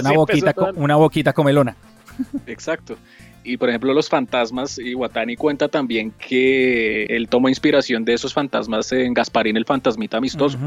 una, 0.00 0.12
boquita, 0.14 0.54
una 0.76 0.96
boquita 0.96 1.32
comelona. 1.32 1.76
Exacto. 2.46 2.96
Y 3.44 3.56
por 3.56 3.68
ejemplo, 3.68 3.92
los 3.92 4.08
fantasmas, 4.08 4.78
Iwatani 4.78 5.36
cuenta 5.36 5.68
también 5.68 6.12
que 6.12 7.04
él 7.06 7.28
tomó 7.28 7.48
inspiración 7.48 8.04
de 8.04 8.14
esos 8.14 8.32
fantasmas 8.32 8.92
en 8.92 9.14
Gasparín, 9.14 9.56
el 9.56 9.64
fantasmita 9.64 10.18
amistoso. 10.18 10.58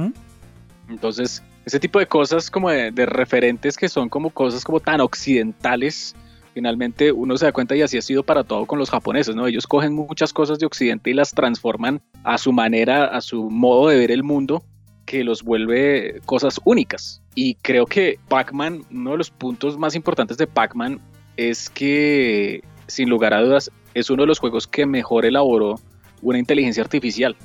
Entonces, 0.89 1.41
ese 1.65 1.79
tipo 1.79 1.99
de 1.99 2.05
cosas 2.05 2.51
como 2.51 2.69
de, 2.69 2.91
referentes 3.05 3.75
que 3.75 3.89
son 3.89 4.07
como 4.07 4.29
cosas 4.29 4.63
como 4.63 4.79
tan 4.79 5.01
occidentales, 5.01 6.15
finalmente 6.53 7.11
uno 7.11 7.35
se 7.37 7.45
da 7.45 7.51
cuenta 7.51 7.75
y 7.75 7.81
así 7.81 7.97
ha 7.97 8.01
sido 8.01 8.23
para 8.23 8.43
todo 8.43 8.65
con 8.65 8.77
los 8.77 8.89
japoneses, 8.89 9.35
¿no? 9.35 9.47
Ellos 9.47 9.65
cogen 9.65 9.93
muchas 9.93 10.31
cosas 10.31 10.59
de 10.59 10.67
occidente 10.67 11.09
y 11.09 11.13
las 11.13 11.31
transforman 11.31 12.01
a 12.23 12.37
su 12.37 12.53
manera, 12.53 13.05
a 13.05 13.19
su 13.21 13.49
modo 13.49 13.89
de 13.89 13.97
ver 13.97 14.11
el 14.11 14.23
mundo, 14.23 14.63
que 15.05 15.23
los 15.23 15.43
vuelve 15.43 16.21
cosas 16.25 16.59
únicas. 16.63 17.21
Y 17.33 17.55
creo 17.55 17.85
que 17.85 18.19
Pac-Man, 18.27 18.83
uno 18.91 19.11
de 19.11 19.17
los 19.17 19.31
puntos 19.31 19.77
más 19.77 19.95
importantes 19.95 20.37
de 20.37 20.47
Pac-Man 20.47 20.99
es 21.35 21.69
que, 21.69 22.63
sin 22.87 23.09
lugar 23.09 23.33
a 23.33 23.41
dudas, 23.41 23.71
es 23.93 24.09
uno 24.09 24.23
de 24.23 24.27
los 24.27 24.39
juegos 24.39 24.67
que 24.67 24.85
mejor 24.85 25.25
elaboró 25.25 25.79
una 26.21 26.39
inteligencia 26.39 26.83
artificial 26.83 27.35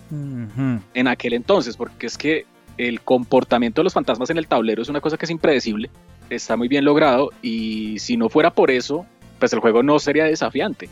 en 0.94 1.08
aquel 1.08 1.32
entonces, 1.34 1.76
porque 1.76 2.06
es 2.06 2.16
que 2.16 2.46
el 2.78 3.00
comportamiento 3.00 3.80
de 3.80 3.84
los 3.84 3.94
fantasmas 3.94 4.30
en 4.30 4.38
el 4.38 4.46
tablero 4.46 4.82
es 4.82 4.88
una 4.88 5.00
cosa 5.00 5.16
que 5.16 5.26
es 5.26 5.30
impredecible, 5.30 5.90
está 6.30 6.56
muy 6.56 6.68
bien 6.68 6.84
logrado 6.84 7.30
y 7.42 7.98
si 7.98 8.16
no 8.16 8.28
fuera 8.28 8.50
por 8.50 8.70
eso, 8.70 9.06
pues 9.38 9.52
el 9.52 9.60
juego 9.60 9.82
no 9.82 9.98
sería 9.98 10.24
desafiante. 10.24 10.88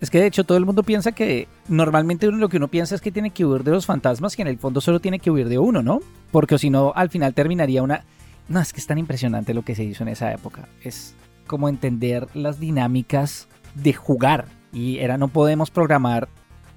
Es 0.00 0.10
que 0.10 0.18
de 0.18 0.26
hecho 0.26 0.42
todo 0.42 0.58
el 0.58 0.66
mundo 0.66 0.82
piensa 0.82 1.12
que 1.12 1.46
normalmente 1.68 2.26
uno 2.26 2.38
lo 2.38 2.48
que 2.48 2.56
uno 2.56 2.66
piensa 2.66 2.96
es 2.96 3.00
que 3.00 3.12
tiene 3.12 3.30
que 3.30 3.44
huir 3.44 3.62
de 3.62 3.70
los 3.70 3.86
fantasmas 3.86 4.36
y 4.36 4.42
en 4.42 4.48
el 4.48 4.58
fondo 4.58 4.80
solo 4.80 4.98
tiene 4.98 5.20
que 5.20 5.30
huir 5.30 5.48
de 5.48 5.58
uno, 5.58 5.80
¿no? 5.80 6.00
Porque 6.32 6.58
si 6.58 6.70
no, 6.70 6.92
al 6.96 7.08
final 7.08 7.34
terminaría 7.34 7.84
una... 7.84 8.04
No, 8.48 8.60
es 8.60 8.72
que 8.72 8.80
es 8.80 8.86
tan 8.88 8.98
impresionante 8.98 9.54
lo 9.54 9.62
que 9.62 9.76
se 9.76 9.84
hizo 9.84 10.02
en 10.02 10.08
esa 10.08 10.32
época. 10.32 10.66
Es 10.82 11.14
como 11.46 11.68
entender 11.68 12.26
las 12.34 12.58
dinámicas 12.58 13.46
de 13.76 13.92
jugar. 13.92 14.46
Y 14.72 14.98
era 14.98 15.18
no 15.18 15.28
podemos 15.28 15.70
programar 15.70 16.28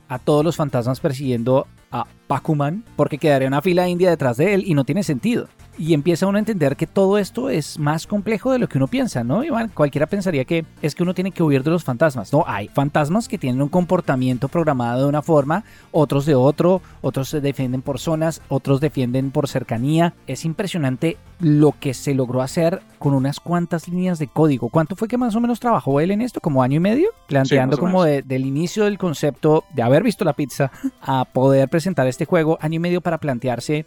a 0.08 0.20
todos 0.20 0.44
los 0.44 0.56
fantasmas 0.56 1.00
persiguiendo 1.00 1.68
a 1.92 2.06
Pac-Man 2.28 2.84
porque 2.96 3.18
quedaría 3.18 3.48
una 3.48 3.62
fila 3.62 3.88
india 3.88 4.10
detrás 4.10 4.38
de 4.38 4.54
él 4.54 4.64
y 4.66 4.74
no 4.74 4.84
tiene 4.84 5.04
sentido 5.04 5.48
y 5.78 5.94
empieza 5.94 6.28
uno 6.28 6.38
a 6.38 6.40
entender 6.40 6.76
que 6.76 6.88
todo 6.88 7.18
esto 7.18 7.50
es 7.50 7.80
más 7.80 8.08
complejo 8.08 8.52
de 8.52 8.60
lo 8.60 8.70
que 8.70 8.78
uno 8.78 8.88
piensa, 8.88 9.24
¿no? 9.24 9.44
Iván, 9.44 9.72
cualquiera 9.74 10.08
pensaría 10.08 10.46
que 10.46 10.66
es 10.82 10.96
que 10.96 11.04
uno 11.04 11.14
tiene 11.14 11.32
que 11.32 11.44
huir 11.44 11.64
de 11.64 11.72
los 11.72 11.84
fantasmas. 11.84 12.32
No, 12.32 12.44
hay 12.48 12.68
fantasmas 12.68 13.28
que 13.28 13.38
tienen 13.38 13.62
un 13.62 13.70
comportamiento 13.70 14.48
programado 14.48 15.04
de 15.04 15.10
una 15.10 15.22
forma, 15.22 15.64
otros 15.92 16.26
de 16.26 16.36
otro, 16.36 16.82
otros 17.02 17.30
se 17.30 17.42
defienden 17.42 17.82
por 17.82 18.00
zonas, 18.00 18.42
otros 18.48 18.80
defienden 18.80 19.32
por 19.32 19.48
cercanía. 19.48 20.14
Es 20.28 20.46
impresionante 20.46 21.18
lo 21.40 21.74
que 21.80 21.94
se 21.94 22.14
logró 22.14 22.42
hacer 22.42 22.82
con 23.00 23.14
unas 23.14 23.40
cuantas 23.40 23.88
líneas 23.88 24.20
de 24.20 24.28
código. 24.28 24.70
¿Cuánto 24.70 24.96
fue 24.96 25.08
que 25.08 25.18
más 25.18 25.36
o 25.36 25.42
menos 25.42 25.60
trabajó 25.60 26.00
él 26.00 26.12
en 26.12 26.22
esto? 26.22 26.40
¿Como 26.40 26.64
año 26.64 26.78
y 26.78 26.80
medio? 26.80 27.10
Planteando 27.28 27.78
como 27.78 28.04
del 28.04 28.46
inicio 28.46 28.86
del 28.86 28.98
concepto 28.98 29.66
de 29.74 29.82
haber 29.82 30.04
visto 30.04 30.26
la 30.26 30.34
pizza 30.34 30.72
a 31.02 31.26
poder 31.26 31.70
presentar 31.70 32.08
este 32.08 32.26
juego, 32.26 32.58
año 32.62 32.76
y 32.76 32.80
medio 32.80 33.02
para 33.02 33.18
plantearse 33.18 33.86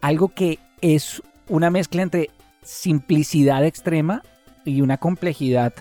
algo 0.00 0.28
que 0.28 0.58
es 0.80 1.22
una 1.50 1.68
mezcla 1.68 2.02
entre 2.02 2.30
simplicidad 2.62 3.64
extrema 3.64 4.22
y 4.64 4.80
una 4.80 4.96
complejidad 4.96 5.74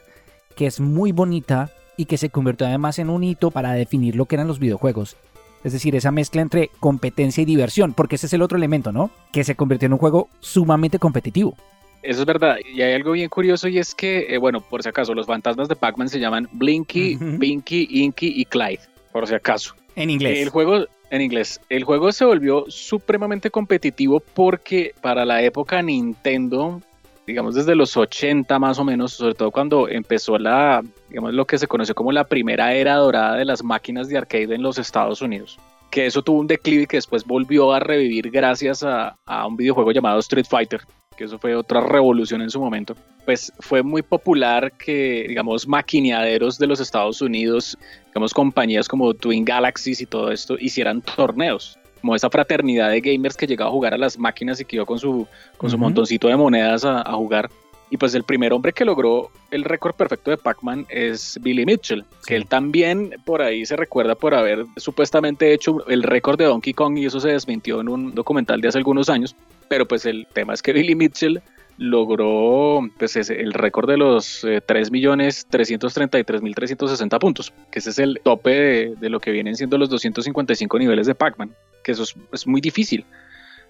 que 0.56 0.66
es 0.66 0.80
muy 0.80 1.12
bonita 1.12 1.70
y 1.96 2.06
que 2.06 2.18
se 2.18 2.30
convirtió 2.30 2.68
además 2.68 3.00
en 3.00 3.10
un 3.10 3.24
hito 3.24 3.52
para 3.52 3.74
definir 3.74 4.16
lo 4.16 4.26
que 4.26 4.36
eran 4.36 4.48
los 4.48 4.60
videojuegos. 4.60 5.16
Es 5.64 5.74
decir, 5.74 5.96
esa 5.96 6.12
mezcla 6.12 6.42
entre 6.42 6.70
competencia 6.80 7.42
y 7.42 7.46
diversión, 7.46 7.94
porque 7.94 8.16
ese 8.16 8.28
es 8.28 8.34
el 8.34 8.42
otro 8.42 8.58
elemento, 8.58 8.92
¿no? 8.92 9.12
Que 9.32 9.44
se 9.44 9.56
convirtió 9.56 9.86
en 9.86 9.94
un 9.94 10.00
juego 10.00 10.30
sumamente 10.40 11.00
competitivo. 11.00 11.56
Eso 12.02 12.22
es 12.22 12.26
verdad. 12.26 12.56
Y 12.74 12.82
hay 12.82 12.94
algo 12.94 13.12
bien 13.12 13.30
curioso 13.30 13.68
y 13.68 13.78
es 13.78 13.94
que, 13.94 14.34
eh, 14.34 14.38
bueno, 14.38 14.62
por 14.62 14.82
si 14.82 14.90
acaso, 14.90 15.14
los 15.14 15.28
fantasmas 15.28 15.68
de 15.68 15.76
Pac-Man 15.76 16.08
se 16.08 16.20
llaman 16.20 16.48
Blinky, 16.54 17.18
Pinky, 17.40 17.88
Inky 17.90 18.34
y 18.38 18.46
Clyde, 18.46 18.80
por 19.12 19.28
si 19.28 19.36
acaso. 19.36 19.76
En 19.96 20.10
inglés. 20.10 20.40
El 20.40 20.50
juego, 20.50 20.86
en 21.10 21.22
inglés. 21.22 21.60
El 21.70 21.84
juego 21.84 22.12
se 22.12 22.26
volvió 22.26 22.66
supremamente 22.68 23.50
competitivo 23.50 24.22
porque 24.34 24.94
para 25.02 25.26
la 25.26 25.42
época 25.42 25.82
Nintendo, 25.82 26.82
digamos 27.26 27.56
desde 27.56 27.76
los 27.76 27.96
80 27.98 28.58
más 28.60 28.80
o 28.80 28.84
menos, 28.84 29.14
sobre 29.14 29.36
todo 29.36 29.52
cuando 29.52 29.88
empezó 29.88 30.38
la, 30.38 30.84
digamos 31.10 31.34
lo 31.34 31.46
que 31.46 31.58
se 31.58 31.68
conoció 31.68 31.96
como 31.96 32.12
la 32.12 32.26
primera 32.26 32.74
era 32.74 32.96
dorada 32.96 33.36
de 33.36 33.46
las 33.46 33.64
máquinas 33.64 34.08
de 34.08 34.18
arcade 34.18 34.56
en 34.56 34.62
los 34.62 34.78
Estados 34.78 35.22
Unidos. 35.22 35.60
Que 35.90 36.06
eso 36.06 36.22
tuvo 36.22 36.40
un 36.40 36.48
declive 36.48 36.86
que 36.86 36.98
después 36.98 37.26
volvió 37.26 37.74
a 37.74 37.80
revivir 37.80 38.30
gracias 38.30 38.84
a 38.84 39.16
un 39.48 39.58
videojuego 39.58 39.92
llamado 39.92 40.20
Street 40.20 40.46
Fighter, 40.48 40.82
que 41.20 41.26
eso 41.26 41.38
fue 41.38 41.54
otra 41.54 41.82
revolución 41.82 42.42
en 42.42 42.50
su 42.50 42.62
momento, 42.62 42.96
pues 43.26 43.52
fue 43.60 43.84
muy 43.84 44.02
popular 44.02 44.72
que, 44.72 45.26
digamos, 45.28 45.68
maquineaderos 45.68 46.58
de 46.58 46.66
los 46.66 46.80
Estados 46.80 47.22
Unidos, 47.22 47.78
digamos, 48.08 48.34
compañías 48.34 48.88
como 48.88 49.14
Twin 49.14 49.44
Galaxies 49.44 50.00
y 50.00 50.06
todo 50.06 50.32
esto, 50.32 50.56
hicieran 50.58 51.02
torneos. 51.02 51.78
Como 52.00 52.16
esa 52.16 52.30
fraternidad 52.30 52.90
de 52.90 53.02
gamers 53.02 53.36
que 53.36 53.48
llegaba 53.48 53.70
a 53.70 53.74
jugar 53.74 53.94
a 53.94 53.98
las 53.98 54.18
máquinas 54.18 54.62
y 54.62 54.66
que 54.66 54.78
iba 54.78 54.86
con 54.86 54.98
su, 54.98 55.28
con 55.58 55.70
su 55.70 55.78
montoncito 55.78 56.30
de 56.30 56.38
monedas 56.38 56.86
a, 56.86 57.04
jugar. 57.12 57.50
Y 57.90 57.98
pues 57.98 58.16
el 58.16 58.24
primer 58.24 58.54
hombre 58.54 58.72
que 58.72 58.86
logró 58.86 59.30
el 59.52 59.66
récord 59.66 59.96
perfecto 59.96 60.32
de 60.32 60.38
Pac-Man 60.38 60.86
es 60.88 61.38
Billy 61.42 61.66
Mitchell, 61.66 62.06
que 62.26 62.38
él 62.38 62.46
también 62.46 63.16
por 63.26 63.42
ahí 63.42 63.66
se 63.66 63.76
recuerda 63.76 64.16
por 64.16 64.34
haber 64.34 64.66
supuestamente 64.78 65.52
hecho 65.52 65.86
el 65.90 66.04
récord 66.04 66.38
de 66.38 66.46
Donkey 66.46 66.74
Kong 66.74 66.98
y 66.98 67.08
eso 67.08 67.20
se 67.20 67.30
desmintió 67.30 67.82
en 67.82 67.90
un 67.90 68.16
documental 68.16 68.62
de 68.62 68.70
hace 68.70 68.78
algunos 68.78 69.10
años. 69.10 69.36
Pero 69.70 69.88
pues 69.88 70.06
el 70.06 70.28
tema 70.34 70.54
es 70.54 70.62
que 70.62 70.74
Billy 70.74 70.96
Mitchell 70.96 71.42
logró 71.78 72.82
pues 72.98 73.16
el 73.16 73.54
récord 73.54 73.90
de 73.90 73.96
los 73.96 74.44
3.333.360 74.44 77.16
eh, 77.16 77.20
puntos, 77.20 77.54
que 77.72 77.80
ese 77.80 77.92
es 77.92 78.00
el 78.00 78.20
tope 78.22 78.96
de, 79.00 79.10
lo 79.10 79.22
que 79.22 79.32
vienen 79.32 79.56
siendo 79.56 79.78
los 79.78 79.90
255 79.90 80.78
niveles 80.78 81.08
de 81.08 81.16
Pac-Man, 81.16 81.56
que 81.82 81.94
eso 81.94 82.04
es, 82.34 82.46
muy 82.46 82.60
difícil. 82.60 83.06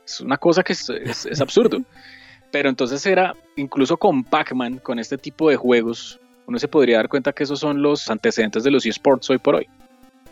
Es 0.04 0.22
una 0.22 0.38
cosa 0.38 0.64
que 0.64 0.74
es, 0.74 0.90
es 0.90 1.40
absurdo. 1.40 1.84
Pero 2.52 2.70
entonces 2.70 3.06
era, 3.06 3.36
incluso 3.58 3.98
con 3.98 4.24
Pac-Man, 4.24 4.80
con 4.80 4.98
este 4.98 5.20
tipo 5.20 5.52
de 5.52 5.56
juegos, 5.56 6.20
uno 6.48 6.58
se 6.58 6.68
podría 6.68 6.98
dar 6.98 7.10
cuenta 7.10 7.32
que 7.32 7.44
esos 7.44 7.60
son 7.60 7.84
los 7.84 8.10
antecedentes 8.10 8.64
de 8.64 8.72
los 8.72 8.84
eSports 8.86 9.30
hoy 9.30 9.38
por 9.38 9.54
hoy. 9.56 9.68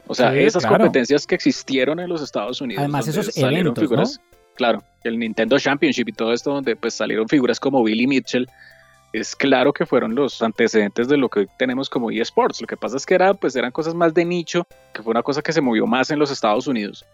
O 0.07 0.15
sea, 0.15 0.35
esas 0.35 0.65
competencias 0.65 1.27
que 1.27 1.35
existieron 1.35 1.99
en 1.99 2.09
los 2.09 2.23
Estados 2.23 2.59
Unidos. 2.61 2.79
Además, 2.79 3.07
esos 3.07 3.37
eventos, 3.37 3.79
figuras, 3.79 4.19
claro, 4.57 4.83
el 5.03 5.17
Nintendo 5.17 5.57
Championship 5.57 6.09
y 6.09 6.13
todo 6.13 6.33
esto, 6.33 6.51
donde 6.51 6.75
pues 6.75 6.93
salieron 6.93 7.29
figuras 7.29 7.59
como 7.59 7.83
Billy 7.83 8.07
Mitchell, 8.07 8.47
es 9.13 9.35
claro 9.35 9.73
que 9.73 9.85
fueron 9.85 10.15
los 10.15 10.41
antecedentes 10.41 11.07
de 11.07 11.17
lo 11.17 11.29
que 11.29 11.47
tenemos 11.57 11.89
como 11.89 12.11
eSports. 12.11 12.61
Lo 12.61 12.67
que 12.67 12.77
pasa 12.77 12.97
es 12.97 13.05
que 13.05 13.15
era, 13.15 13.33
pues, 13.33 13.55
eran 13.55 13.71
cosas 13.71 13.95
más 13.95 14.13
de 14.13 14.25
nicho, 14.25 14.67
que 14.93 15.01
fue 15.01 15.11
una 15.11 15.23
cosa 15.23 15.41
que 15.41 15.53
se 15.53 15.61
movió 15.61 15.87
más 15.87 16.11
en 16.11 16.19
los 16.19 16.29
Estados 16.29 16.67
Unidos. 16.67 17.05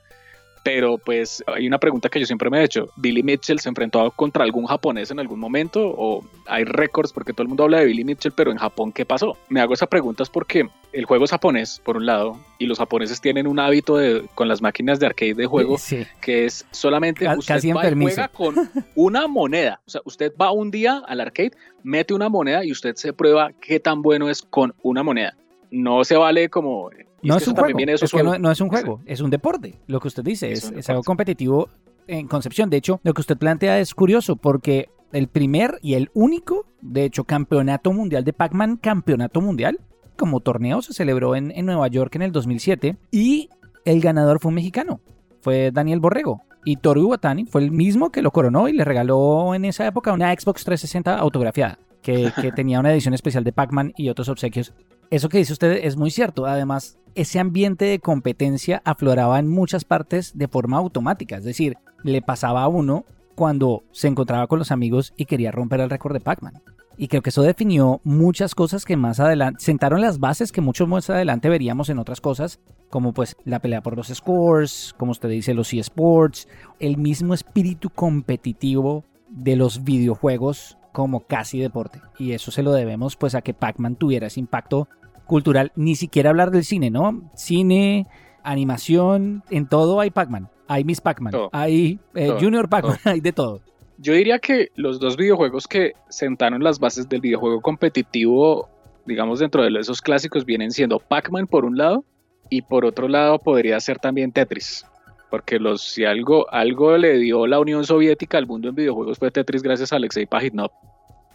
Pero 0.64 0.98
pues 0.98 1.44
hay 1.48 1.68
una 1.68 1.78
pregunta 1.78 2.10
que 2.10 2.20
yo 2.20 2.26
siempre 2.26 2.50
me 2.50 2.60
he 2.60 2.64
hecho. 2.64 2.88
¿Billy 2.96 3.22
Mitchell 3.22 3.60
se 3.60 3.70
enfrentó 3.70 4.10
contra 4.12 4.44
algún 4.44 4.66
japonés 4.66 5.12
en 5.12 5.20
algún 5.20 5.40
momento? 5.40 5.82
¿O 5.86 6.24
hay 6.48 6.64
récords? 6.64 7.12
Porque 7.12 7.34
todo 7.34 7.44
el 7.44 7.50
mundo 7.50 7.66
habla 7.66 7.80
de 7.80 7.86
Billy 7.86 8.04
Mitchell, 8.04 8.32
pero 8.32 8.52
en 8.52 8.58
Japón, 8.58 8.92
¿qué 8.94 9.06
pasó? 9.06 9.38
Me 9.50 9.60
hago 9.60 9.74
esa 9.74 9.88
pregunta 9.88 10.24
es 10.24 10.30
porque 10.30 10.70
el 10.94 11.06
juego 11.06 11.26
es 11.26 11.32
japonés, 11.32 11.82
por 11.84 11.98
un 11.98 12.06
lado, 12.06 12.40
y 12.60 12.66
los 12.66 12.78
japoneses 12.78 13.20
tienen 13.20 13.48
un 13.48 13.60
hábito 13.60 13.98
de, 13.98 14.26
con 14.36 14.48
las 14.48 14.62
máquinas 14.62 15.00
de 15.00 15.08
arcade 15.08 15.34
de 15.34 15.46
juego 15.46 15.78
que 16.22 16.46
es 16.46 16.66
solamente 16.72 17.28
usted 17.36 17.56
va 17.76 17.90
y 17.90 17.96
juega 17.96 18.28
con 18.28 18.56
una 18.96 19.28
moneda. 19.28 19.82
O 19.86 19.90
sea, 19.90 20.02
usted 20.06 20.32
va 20.40 20.52
un 20.52 20.72
día 20.72 21.02
al 21.06 21.20
arcade, 21.20 21.52
mete 21.84 22.14
una 22.14 22.30
moneda 22.30 22.64
y 22.64 22.72
usted 22.72 22.96
se 22.96 23.12
prueba 23.12 23.52
qué 23.60 23.80
tan 23.80 24.02
bueno 24.02 24.30
es 24.30 24.42
con 24.42 24.74
una 24.82 25.04
moneda. 25.04 25.36
No 25.74 26.04
se 26.04 26.16
vale 26.18 26.50
como 26.50 26.92
no 27.24 27.38
es, 27.38 27.48
un 27.48 27.56
juego. 27.56 27.80
es 27.80 28.12
que 28.12 28.24
no, 28.24 28.52
es 28.52 28.62
un 28.62 28.70
juego, 28.70 29.02
es 29.06 29.22
un 29.22 29.32
deporte. 29.32 29.80
Lo 29.88 30.00
que 30.00 30.08
usted 30.08 30.24
dice 30.24 30.52
es, 30.52 30.90
algo 30.90 31.02
competitivo 31.04 31.70
en 32.06 32.28
concepción. 32.28 32.70
De 32.70 32.78
hecho, 32.78 33.00
lo 33.04 33.14
que 33.14 33.22
usted 33.22 33.38
plantea 33.38 33.80
es 33.80 33.96
curioso 33.96 34.36
porque 34.36 34.90
el 35.14 35.28
primer 35.30 35.80
y 35.82 35.96
el 35.96 36.12
único, 36.14 36.68
de 36.82 37.06
hecho, 37.06 37.24
campeonato 37.24 37.92
mundial 37.92 38.24
de 38.24 38.34
Pac-Man, 38.34 38.78
campeonato 38.78 39.42
mundial, 39.42 39.80
como 40.16 40.42
torneo, 40.42 40.84
se 40.84 40.94
celebró 40.94 41.36
en, 41.36 41.50
en 41.52 41.66
Nueva 41.66 41.88
York 41.88 42.16
en 42.18 42.22
el 42.22 42.32
2007 42.32 42.98
y 43.10 43.50
el 43.86 44.00
ganador 44.00 44.40
fue 44.40 44.50
un 44.50 44.56
mexicano, 44.56 45.00
fue 45.42 45.72
Daniel 45.72 46.02
Borrego. 46.02 46.42
Y 46.66 46.78
Toru 46.78 47.02
Iwatani 47.02 47.46
fue 47.46 47.62
el 47.62 47.72
mismo 47.72 48.12
que 48.12 48.22
lo 48.22 48.32
coronó 48.32 48.70
y 48.70 48.74
le 48.74 48.86
regaló 48.86 49.56
en 49.56 49.66
esa 49.66 49.88
época 49.88 50.14
una 50.14 50.32
Xbox 50.32 50.64
360 50.64 51.18
autografiada, 51.18 51.80
que, 52.02 52.32
que 52.40 52.52
tenía 52.52 52.80
una 52.80 52.94
edición 52.94 53.14
especial 53.14 53.44
de 53.44 53.52
Pac-Man 53.52 53.94
y 53.98 54.10
otros 54.10 54.30
obsequios. 54.30 54.74
Eso 55.14 55.30
que 55.30 55.38
dice 55.38 55.54
usted 55.54 55.82
es 55.84 55.96
muy 55.96 56.10
cierto. 56.10 56.48
Además, 56.48 56.98
ese 57.14 57.38
ambiente 57.38 57.86
de 57.86 58.00
competencia 58.00 58.82
afloraba 58.84 59.38
en 59.38 59.48
muchas 59.48 59.86
partes 59.86 60.36
de 60.36 60.48
forma 60.48 60.78
automática. 60.78 61.38
Es 61.38 61.44
decir, 61.44 61.78
le 62.02 62.24
pasaba 62.24 62.64
a 62.64 62.68
uno 62.68 63.06
cuando 63.36 63.84
se 63.92 64.08
encontraba 64.08 64.48
con 64.48 64.58
los 64.58 64.72
amigos 64.72 65.14
y 65.16 65.26
quería 65.26 65.52
romper 65.52 65.82
el 65.82 65.92
récord 65.92 66.14
de 66.14 66.20
Pac-Man. 66.20 66.64
Y 66.98 67.10
creo 67.10 67.22
que 67.22 67.30
eso 67.30 67.44
definió 67.44 68.02
muchas 68.04 68.56
cosas 68.56 68.86
que 68.86 68.98
más 68.98 69.20
adelante 69.20 69.64
sentaron 69.64 70.02
las 70.02 70.20
bases 70.20 70.52
que 70.52 70.62
mucho 70.62 70.88
más 70.88 71.12
adelante 71.12 71.48
veríamos 71.48 71.90
en 71.90 72.00
otras 72.00 72.20
cosas, 72.20 72.60
como 72.90 73.14
pues 73.14 73.38
la 73.46 73.60
pelea 73.60 73.84
por 73.84 73.96
los 73.96 74.08
scores, 74.08 74.96
como 74.98 75.12
usted 75.12 75.30
dice, 75.30 75.54
los 75.54 75.76
eSports, 75.76 76.48
el 76.80 76.98
mismo 76.98 77.36
espíritu 77.36 77.92
competitivo 77.92 79.04
de 79.30 79.58
los 79.58 79.84
videojuegos 79.84 80.80
como 80.92 81.28
casi 81.28 81.60
deporte. 81.60 82.02
Y 82.18 82.32
eso 82.32 82.50
se 82.50 82.64
lo 82.64 82.72
debemos 82.72 83.16
pues 83.16 83.36
a 83.36 83.44
que 83.44 83.54
Pac-Man 83.54 83.96
tuviera 83.96 84.26
ese 84.26 84.40
impacto 84.40 84.88
cultural, 85.26 85.72
ni 85.76 85.96
siquiera 85.96 86.30
hablar 86.30 86.52
del 86.52 86.64
cine, 86.64 86.90
¿no? 86.90 87.30
Cine, 87.36 88.08
animación, 88.44 89.44
en 89.50 89.68
todo 89.68 90.00
hay 90.00 90.12
Pac-Man. 90.12 90.50
Hay 90.68 90.84
Miss 90.84 91.02
Pac-Man, 91.02 91.34
hay 91.52 92.00
eh, 92.16 92.34
Junior 92.40 92.70
Pac-Man, 92.70 92.98
hay 93.04 93.20
de 93.20 93.34
todo. 93.34 93.62
Yo 93.98 94.14
diría 94.14 94.40
que 94.40 94.70
los 94.76 95.00
dos 95.00 95.18
videojuegos 95.18 95.68
que 95.68 95.94
sentaron 96.10 96.64
las 96.64 96.80
bases 96.80 97.08
del 97.08 97.22
videojuego 97.22 97.62
competitivo, 97.62 98.70
digamos 99.06 99.40
dentro 99.40 99.64
de 99.64 99.80
esos 99.80 100.02
clásicos, 100.02 100.46
vienen 100.46 100.72
siendo 100.72 101.00
Pac-Man 101.00 101.48
por 101.48 101.66
un 101.66 101.78
lado 101.78 102.04
y 102.50 102.62
por 102.62 102.86
otro 102.86 103.08
lado 103.08 103.40
podría 103.40 103.80
ser 103.80 104.00
también 104.00 104.32
Tetris. 104.32 104.86
Porque 105.30 105.60
los, 105.60 105.82
si 105.82 106.06
algo, 106.06 106.52
algo 106.52 106.98
le 106.98 107.18
dio 107.18 107.48
la 107.48 107.60
Unión 107.60 107.86
Soviética 107.86 108.38
al 108.38 108.48
mundo 108.48 108.70
en 108.70 108.76
videojuegos 108.76 109.18
fue 109.18 109.32
Tetris 109.32 109.64
gracias 109.64 109.92
a 109.92 109.98
Alexei 109.98 110.26
Pajitnov. 110.26 110.72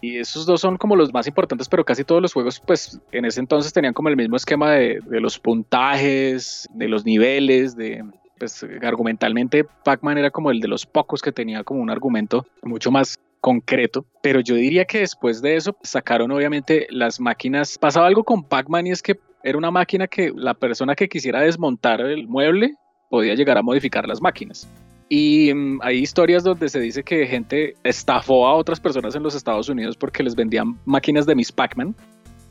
Y 0.01 0.17
esos 0.17 0.45
dos 0.45 0.61
son 0.61 0.77
como 0.77 0.95
los 0.95 1.13
más 1.13 1.27
importantes, 1.27 1.67
pero 1.67 1.83
casi 1.83 2.03
todos 2.03 2.21
los 2.21 2.33
juegos, 2.33 2.61
pues 2.65 2.99
en 3.11 3.25
ese 3.25 3.39
entonces 3.39 3.73
tenían 3.73 3.93
como 3.93 4.09
el 4.09 4.15
mismo 4.15 4.37
esquema 4.37 4.71
de, 4.71 5.01
los 5.09 5.39
puntajes, 5.39 6.67
de 6.73 6.87
los 6.87 7.05
niveles, 7.05 7.75
de, 7.75 8.05
pues 8.37 8.65
argumentalmente 8.81 9.65
Pac-Man 9.83 10.17
era 10.17 10.31
como 10.31 10.51
el 10.51 10.61
de 10.61 10.69
los 10.69 10.85
pocos 10.85 11.21
que 11.21 11.33
tenía 11.33 11.63
como 11.63 11.81
un 11.81 11.89
argumento 11.89 12.45
mucho 12.63 12.91
más 12.91 13.17
concreto, 13.41 14.05
pero 14.21 14.39
yo 14.39 14.55
diría 14.55 14.85
que 14.85 14.99
después 14.99 15.41
de 15.41 15.55
eso 15.55 15.75
sacaron 15.81 16.31
obviamente 16.31 16.87
las 16.89 17.19
máquinas, 17.19 17.77
pasaba 17.77 18.07
algo 18.07 18.23
con 18.23 18.43
Pac-Man 18.43 18.87
y 18.87 18.91
es 18.91 19.01
que 19.01 19.19
era 19.43 19.57
una 19.57 19.71
máquina 19.71 20.07
que 20.07 20.31
la 20.35 20.53
persona 20.53 20.95
que 20.95 21.07
quisiera 21.07 21.41
desmontar 21.41 22.01
el 22.01 22.27
mueble 22.27 22.75
podía 23.09 23.35
llegar 23.35 23.57
a 23.57 23.63
modificar 23.63 24.07
las 24.07 24.21
máquinas. 24.21 24.67
Y 25.09 25.51
mm, 25.53 25.79
hay 25.81 25.97
historias 25.97 26.43
donde 26.43 26.69
se 26.69 26.79
dice 26.79 27.03
que 27.03 27.25
gente 27.25 27.75
estafó 27.83 28.47
a 28.47 28.53
otras 28.53 28.79
personas 28.79 29.15
en 29.15 29.23
los 29.23 29.33
Estados 29.35 29.67
Unidos 29.67 29.97
porque 29.97 30.21
les 30.21 30.35
vendían 30.35 30.77
máquinas 30.85 31.25
de 31.25 31.35
Miss 31.35 31.51
Pac-Man. 31.51 31.95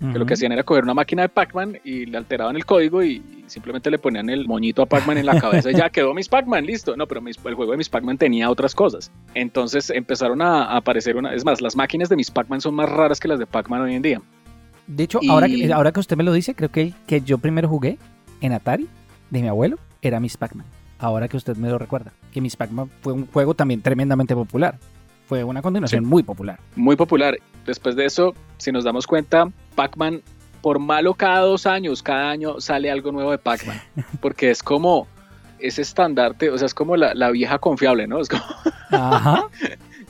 Que 0.01 0.17
lo 0.17 0.27
que 0.27 0.35
hacían 0.35 0.53
era 0.53 0.63
coger 0.63 0.85
una 0.85 0.95
máquina 0.95 1.23
de 1.23 1.29
Pac-Man 1.29 1.81
y 1.83 2.07
le 2.07 2.19
alteraban 2.19 2.55
el 2.55 2.65
código 2.65 3.03
y, 3.03 3.21
simplemente 3.49 3.91
le 3.91 3.99
ponían 3.99 4.31
el 4.31 4.47
moñito 4.47 4.83
a 4.83 4.87
Pac-Man 4.87 5.19
en 5.19 5.27
la 5.27 5.41
cabeza 5.41 5.73
y 5.73 5.75
ya 5.75 5.91
quedó 5.91 6.15
Miss 6.15 6.29
Pac-Man, 6.29 6.67
listo. 6.67 6.97
No, 6.97 7.09
pero 7.09 7.21
el 7.27 7.55
juego 7.55 7.73
de 7.73 7.79
Miss 7.79 7.89
Pac-Man 7.89 8.17
tenía 8.17 8.49
otras 8.49 8.77
cosas. 8.77 9.11
Entonces 9.35 9.91
empezaron 9.91 10.41
a, 10.41 10.77
aparecer 10.77 11.17
una. 11.17 11.35
Es 11.35 11.45
más, 11.45 11.61
las 11.61 11.75
máquinas 11.75 12.09
de 12.09 12.15
Miss 12.15 12.31
Pac-Man 12.31 12.61
son 12.61 12.77
más 12.77 12.89
raras 12.89 13.19
que 13.19 13.27
las 13.27 13.41
de 13.41 13.47
Pac-Man 13.47 13.81
hoy 13.81 13.97
en 13.97 14.03
día. 14.03 14.23
De 14.87 15.03
hecho, 15.03 15.19
ahora, 15.29 15.49
que, 15.49 15.73
ahora 15.73 15.91
que 15.91 15.99
usted 15.99 16.17
me 16.17 16.23
lo 16.23 16.33
dice, 16.33 16.55
creo 16.55 16.71
que 16.71 16.93
que 17.09 17.21
yo 17.21 17.39
primero 17.39 17.69
jugué 17.69 17.99
en 18.41 18.53
Atari 18.53 18.87
de 19.31 19.43
mi 19.43 19.49
abuelo 19.49 19.79
era 20.01 20.21
Miss 20.21 20.37
Pac-Man. 20.37 20.78
Ahora 20.99 21.29
que 21.29 21.37
usted 21.37 21.57
me 21.57 21.69
lo 21.69 21.79
recuerda, 21.79 22.13
que 22.33 22.41
Miss 22.41 22.57
Pac-Man 22.57 22.91
fue 23.01 23.13
un 23.13 23.27
juego 23.27 23.55
también 23.55 23.83
tremendamente 23.83 24.35
popular 24.35 24.79
fue 25.29 25.45
una 25.45 25.61
continuación 25.61 26.07
muy 26.07 26.23
popular. 26.23 26.59
Muy 26.75 26.97
popular. 26.97 27.39
Después 27.67 27.95
de 27.97 28.07
eso, 28.07 28.35
si 28.57 28.73
nos 28.73 28.85
damos 28.85 29.07
cuenta, 29.07 29.51
Pac-Man, 29.75 30.23
por 30.63 30.79
malo 30.79 31.13
cada 31.13 31.41
dos 31.41 31.67
años, 31.67 32.03
cada 32.03 32.31
año 32.31 32.61
sale 32.61 32.91
algo 32.91 33.13
nuevo 33.13 33.31
de 33.31 33.39
Pac-Man, 33.39 33.79
porque 34.23 34.51
es 34.51 34.63
como 34.63 35.07
ese 35.59 35.83
estandarte, 35.83 36.51
o 36.51 36.57
sea, 36.57 36.67
es 36.67 36.73
como 36.73 36.97
la, 36.97 37.31
vieja 37.31 37.59
confiable, 37.59 38.07
¿no? 38.07 38.21
Es 38.21 38.29
como, 38.29 38.43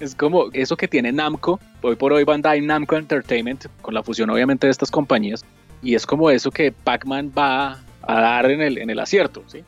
es 0.00 0.14
como 0.14 0.44
eso 0.52 0.76
que 0.76 0.86
tiene 0.86 1.10
Namco, 1.10 1.58
hoy 1.82 1.96
por 1.96 2.12
hoy 2.12 2.22
Bandai 2.22 2.60
Namco 2.60 2.94
Entertainment, 2.94 3.66
con 3.82 3.94
la 3.94 4.04
fusión 4.04 4.30
obviamente 4.30 4.68
de 4.68 4.70
estas 4.70 4.90
compañías, 4.90 5.44
y 5.82 5.96
es 5.96 6.06
como 6.06 6.30
eso 6.30 6.52
que 6.52 6.70
Pac-Man 6.70 7.32
va 7.36 7.78
a 8.02 8.20
dar 8.20 8.48
en 8.50 8.60
el, 8.60 8.78
en 8.78 8.90
el 8.90 9.00
acierto, 9.00 9.42
¿sí? 9.48 9.64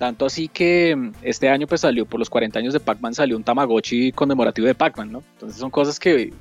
Tanto 0.00 0.24
así 0.24 0.48
que 0.48 0.96
mm, 0.96 1.12
este 1.20 1.50
año 1.50 1.66
pues 1.66 1.82
salió, 1.82 2.06
por 2.06 2.18
los 2.18 2.30
40 2.30 2.58
años 2.58 2.72
de 2.72 2.80
Pac-Man 2.80 3.12
salió 3.12 3.36
un 3.36 3.44
Tamagotchi 3.44 4.12
conmemorativo 4.12 4.66
de 4.66 4.74
Pac-Man, 4.74 5.12
¿no? 5.12 5.22
Entonces 5.34 5.58
son 5.58 5.70
cosas 5.70 6.00
que, 6.00 6.32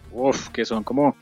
que 0.53 0.63
son 0.63 0.81
como 0.81 1.13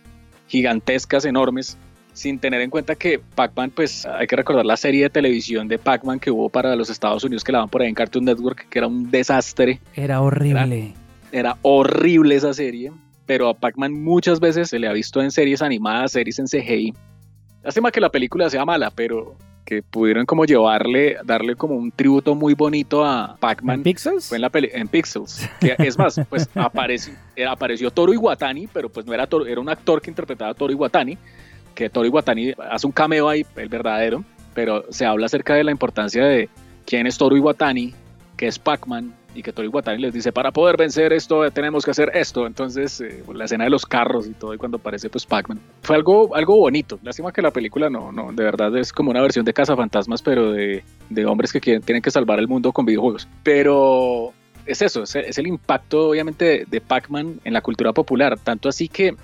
gigantescas, 0.45 1.25
enormes, 1.25 1.79
sin 2.13 2.37
tener 2.37 2.61
en 2.61 2.69
cuenta 2.69 2.93
que 2.93 3.19
Pac-Man, 3.33 3.71
pues 3.71 4.05
hay 4.05 4.27
que 4.27 4.35
recordar 4.35 4.67
la 4.67 4.77
serie 4.77 5.01
de 5.01 5.09
televisión 5.09 5.67
de 5.67 5.79
Pac-Man 5.79 6.19
que 6.19 6.29
hubo 6.29 6.47
para 6.47 6.75
los 6.75 6.91
Estados 6.91 7.23
Unidos 7.23 7.43
que 7.43 7.51
la 7.51 7.57
van 7.57 7.69
por 7.69 7.81
ahí 7.81 7.89
en 7.89 7.95
Cartoon 7.95 8.25
Network, 8.25 8.69
que 8.69 8.77
era 8.77 8.87
un 8.87 9.09
desastre. 9.09 9.81
Era 9.95 10.21
horrible. 10.21 10.93
Era, 11.31 11.49
era 11.49 11.57
horrible 11.63 12.35
esa 12.35 12.53
serie, 12.53 12.91
pero 13.25 13.49
a 13.49 13.55
Pac-Man 13.55 13.93
muchas 13.93 14.39
veces 14.39 14.69
se 14.69 14.77
le 14.77 14.87
ha 14.87 14.93
visto 14.93 15.23
en 15.23 15.31
series 15.31 15.63
animadas, 15.63 16.11
series 16.11 16.37
en 16.37 16.45
CGI. 16.45 16.93
Lástima 17.63 17.89
que 17.89 17.99
la 17.99 18.11
película 18.11 18.47
sea 18.51 18.63
mala, 18.63 18.91
pero 18.91 19.35
que 19.67 19.83
pudieron 19.83 20.25
como 20.25 20.45
llevarle, 20.45 21.17
darle 21.25 21.55
como 21.55 21.75
un 21.75 21.91
tributo 21.91 22.35
muy 22.35 22.53
bonito 22.53 23.03
a 23.03 23.35
Pac-Man. 23.37 23.79
¿En 23.79 23.83
Pixels? 23.83 24.29
Fue 24.29 24.37
en 24.37 24.43
la 24.43 24.49
peli 24.49 24.69
en 24.71 24.87
Pixels. 24.87 25.45
es 25.59 25.97
más, 25.97 26.21
pues 26.29 26.49
apareció, 26.55 27.13
eh, 27.35 27.45
apareció 27.45 27.91
Toru 27.91 28.13
Iwatani, 28.13 28.67
pero 28.67 28.87
pues 28.87 29.05
no 29.05 29.13
era 29.13 29.27
Toru, 29.27 29.45
era 29.45 29.59
un 29.59 29.67
actor 29.67 30.01
que 30.01 30.09
interpretaba 30.09 30.51
a 30.51 30.53
Toru 30.53 30.71
Iwatani, 30.71 31.17
que 31.75 31.89
Toru 31.89 32.07
Iwatani 32.07 32.53
hace 32.71 32.87
un 32.87 32.93
cameo 32.93 33.27
ahí, 33.27 33.45
el 33.57 33.67
verdadero, 33.67 34.23
pero 34.53 34.85
se 34.89 35.05
habla 35.05 35.25
acerca 35.25 35.55
de 35.55 35.65
la 35.65 35.71
importancia 35.71 36.23
de 36.23 36.47
quién 36.85 37.05
es 37.05 37.17
Toru 37.17 37.35
Iwatani, 37.35 37.93
qué 38.37 38.47
es 38.47 38.57
Pac-Man, 38.59 39.13
y 39.37 39.43
que 39.43 39.53
Tori 39.53 39.67
Watani 39.67 40.01
les 40.01 40.13
dice, 40.13 40.31
para 40.31 40.51
poder 40.51 40.77
vencer 40.77 41.13
esto 41.13 41.47
tenemos 41.51 41.85
que 41.85 41.91
hacer 41.91 42.09
esto. 42.15 42.47
Entonces, 42.47 42.99
eh, 43.01 43.23
la 43.31 43.45
escena 43.45 43.65
de 43.65 43.69
los 43.69 43.85
carros 43.85 44.25
y 44.27 44.33
todo, 44.33 44.55
y 44.55 44.57
cuando 44.57 44.77
aparece 44.77 45.11
pues 45.11 45.27
Pac-Man. 45.27 45.59
Fue 45.83 45.95
algo, 45.95 46.35
algo 46.35 46.57
bonito. 46.57 46.97
Lástima 47.03 47.31
que 47.31 47.43
la 47.43 47.51
película 47.51 47.91
no, 47.91 48.11
no, 48.11 48.33
de 48.33 48.43
verdad 48.43 48.75
es 48.75 48.91
como 48.91 49.11
una 49.11 49.21
versión 49.21 49.45
de 49.45 49.53
Cazafantasmas, 49.53 50.23
pero 50.23 50.51
de, 50.51 50.83
de 51.11 51.25
hombres 51.27 51.53
que 51.53 51.61
quieren, 51.61 51.83
tienen 51.83 52.01
que 52.01 52.09
salvar 52.09 52.39
el 52.39 52.47
mundo 52.47 52.71
con 52.71 52.85
videojuegos. 52.85 53.27
Pero 53.43 54.33
es 54.65 54.81
eso, 54.81 55.03
es, 55.03 55.15
el 55.15 55.45
impacto 55.45 56.09
obviamente 56.09 56.45
de, 56.45 56.65
de 56.65 56.81
Pac-Man 56.81 57.39
en 57.43 57.53
la 57.53 57.61
cultura 57.61 57.93
popular. 57.93 58.39
Tanto 58.39 58.69
así 58.69 58.87
que 58.87 59.15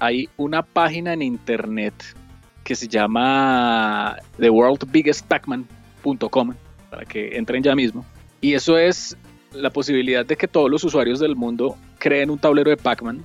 hay 0.00 0.28
una 0.36 0.64
página 0.64 1.12
en 1.12 1.22
internet 1.22 1.94
que 2.64 2.74
se 2.74 2.88
llama 2.88 4.16
theworldbiggestpacman.com 4.38 6.54
para 6.90 7.04
que 7.04 7.36
entren 7.36 7.62
ya 7.62 7.76
mismo. 7.76 8.04
Y 8.42 8.54
eso 8.54 8.76
es 8.76 9.16
la 9.54 9.70
posibilidad 9.70 10.24
de 10.24 10.36
que 10.36 10.48
todos 10.48 10.70
los 10.70 10.84
usuarios 10.84 11.20
del 11.20 11.36
mundo 11.36 11.76
creen 11.98 12.30
un 12.30 12.38
tablero 12.38 12.70
de 12.70 12.76
Pac-Man 12.76 13.24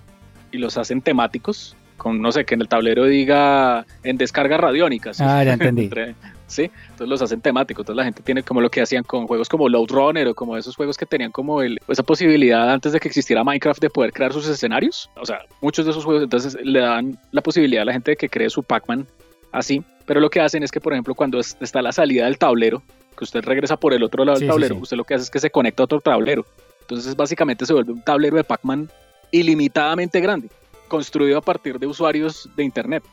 y 0.52 0.58
los 0.58 0.78
hacen 0.78 1.02
temáticos, 1.02 1.76
con 1.98 2.22
no 2.22 2.32
sé, 2.32 2.46
que 2.46 2.56
en 2.56 2.62
el 2.62 2.68
tablero 2.68 3.06
diga 3.06 3.86
en 4.04 4.18
descarga 4.18 4.58
radiónica. 4.58 5.12
Ah, 5.20 5.44
ya 5.44 5.54
entendí. 5.54 5.90
sí, 6.48 6.72
entonces 6.84 7.08
los 7.08 7.22
hacen 7.22 7.42
temáticos. 7.42 7.84
Entonces 7.84 7.98
la 7.98 8.04
gente 8.06 8.22
tiene 8.22 8.44
como 8.44 8.62
lo 8.62 8.70
que 8.70 8.82
hacían 8.82 9.04
con 9.04 9.28
juegos 9.28 9.50
como 9.50 9.68
Load 9.68 9.90
Runner 9.90 10.28
o 10.28 10.36
como 10.36 10.58
esos 10.58 10.76
juegos 10.76 10.98
que 10.98 11.06
tenían 11.06 11.32
como 11.32 11.62
el, 11.62 11.80
esa 11.88 12.04
posibilidad 12.04 12.72
antes 12.72 12.94
de 12.94 13.00
que 13.00 13.08
existiera 13.08 13.44
Minecraft 13.44 13.82
de 13.82 13.90
poder 13.90 14.14
crear 14.14 14.34
sus 14.34 14.48
escenarios. 14.48 15.10
O 15.16 15.26
sea, 15.26 15.40
muchos 15.62 15.86
de 15.86 15.92
esos 15.92 16.06
juegos 16.06 16.24
entonces 16.24 16.58
le 16.64 16.80
dan 16.80 17.20
la 17.32 17.42
posibilidad 17.42 17.82
a 17.82 17.86
la 17.86 17.94
gente 17.94 18.12
de 18.12 18.18
que 18.18 18.30
cree 18.30 18.50
su 18.50 18.64
Pac-Man 18.64 19.08
así. 19.52 19.84
Pero 20.06 20.22
lo 20.22 20.30
que 20.30 20.40
hacen 20.40 20.64
es 20.64 20.72
que, 20.72 20.80
por 20.80 20.94
ejemplo, 20.94 21.16
cuando 21.16 21.40
está 21.40 21.82
la 21.82 21.92
salida 21.92 22.26
del 22.26 22.38
tablero, 22.38 22.82
que 23.18 23.26
usted 23.26 23.44
regresa 23.44 23.76
por 23.76 23.94
el 23.94 24.04
otro 24.04 24.24
lado 24.24 24.40
del 24.40 24.48
tablero, 24.48 24.76
usted 24.78 24.96
lo 24.96 25.04
que 25.04 25.16
hace 25.16 25.24
es 25.24 25.30
que 25.30 25.40
se 25.40 25.50
conecta 25.50 25.84
a 25.84 25.86
otro 25.86 26.00
tablero. 26.00 26.46
Entonces 26.82 27.16
básicamente 27.16 27.66
se 27.66 27.74
vuelve 27.74 27.92
un 27.92 28.02
tablero 28.02 28.38
de 28.38 28.46
Pac-Man 28.46 28.90
ilimitadamente 29.32 30.22
grande, 30.22 30.50
construido 30.88 31.38
a 31.38 31.42
partir 31.42 31.80
de 31.80 31.88
usuarios 31.88 32.50
de 32.56 32.64
Internet. 32.64 33.04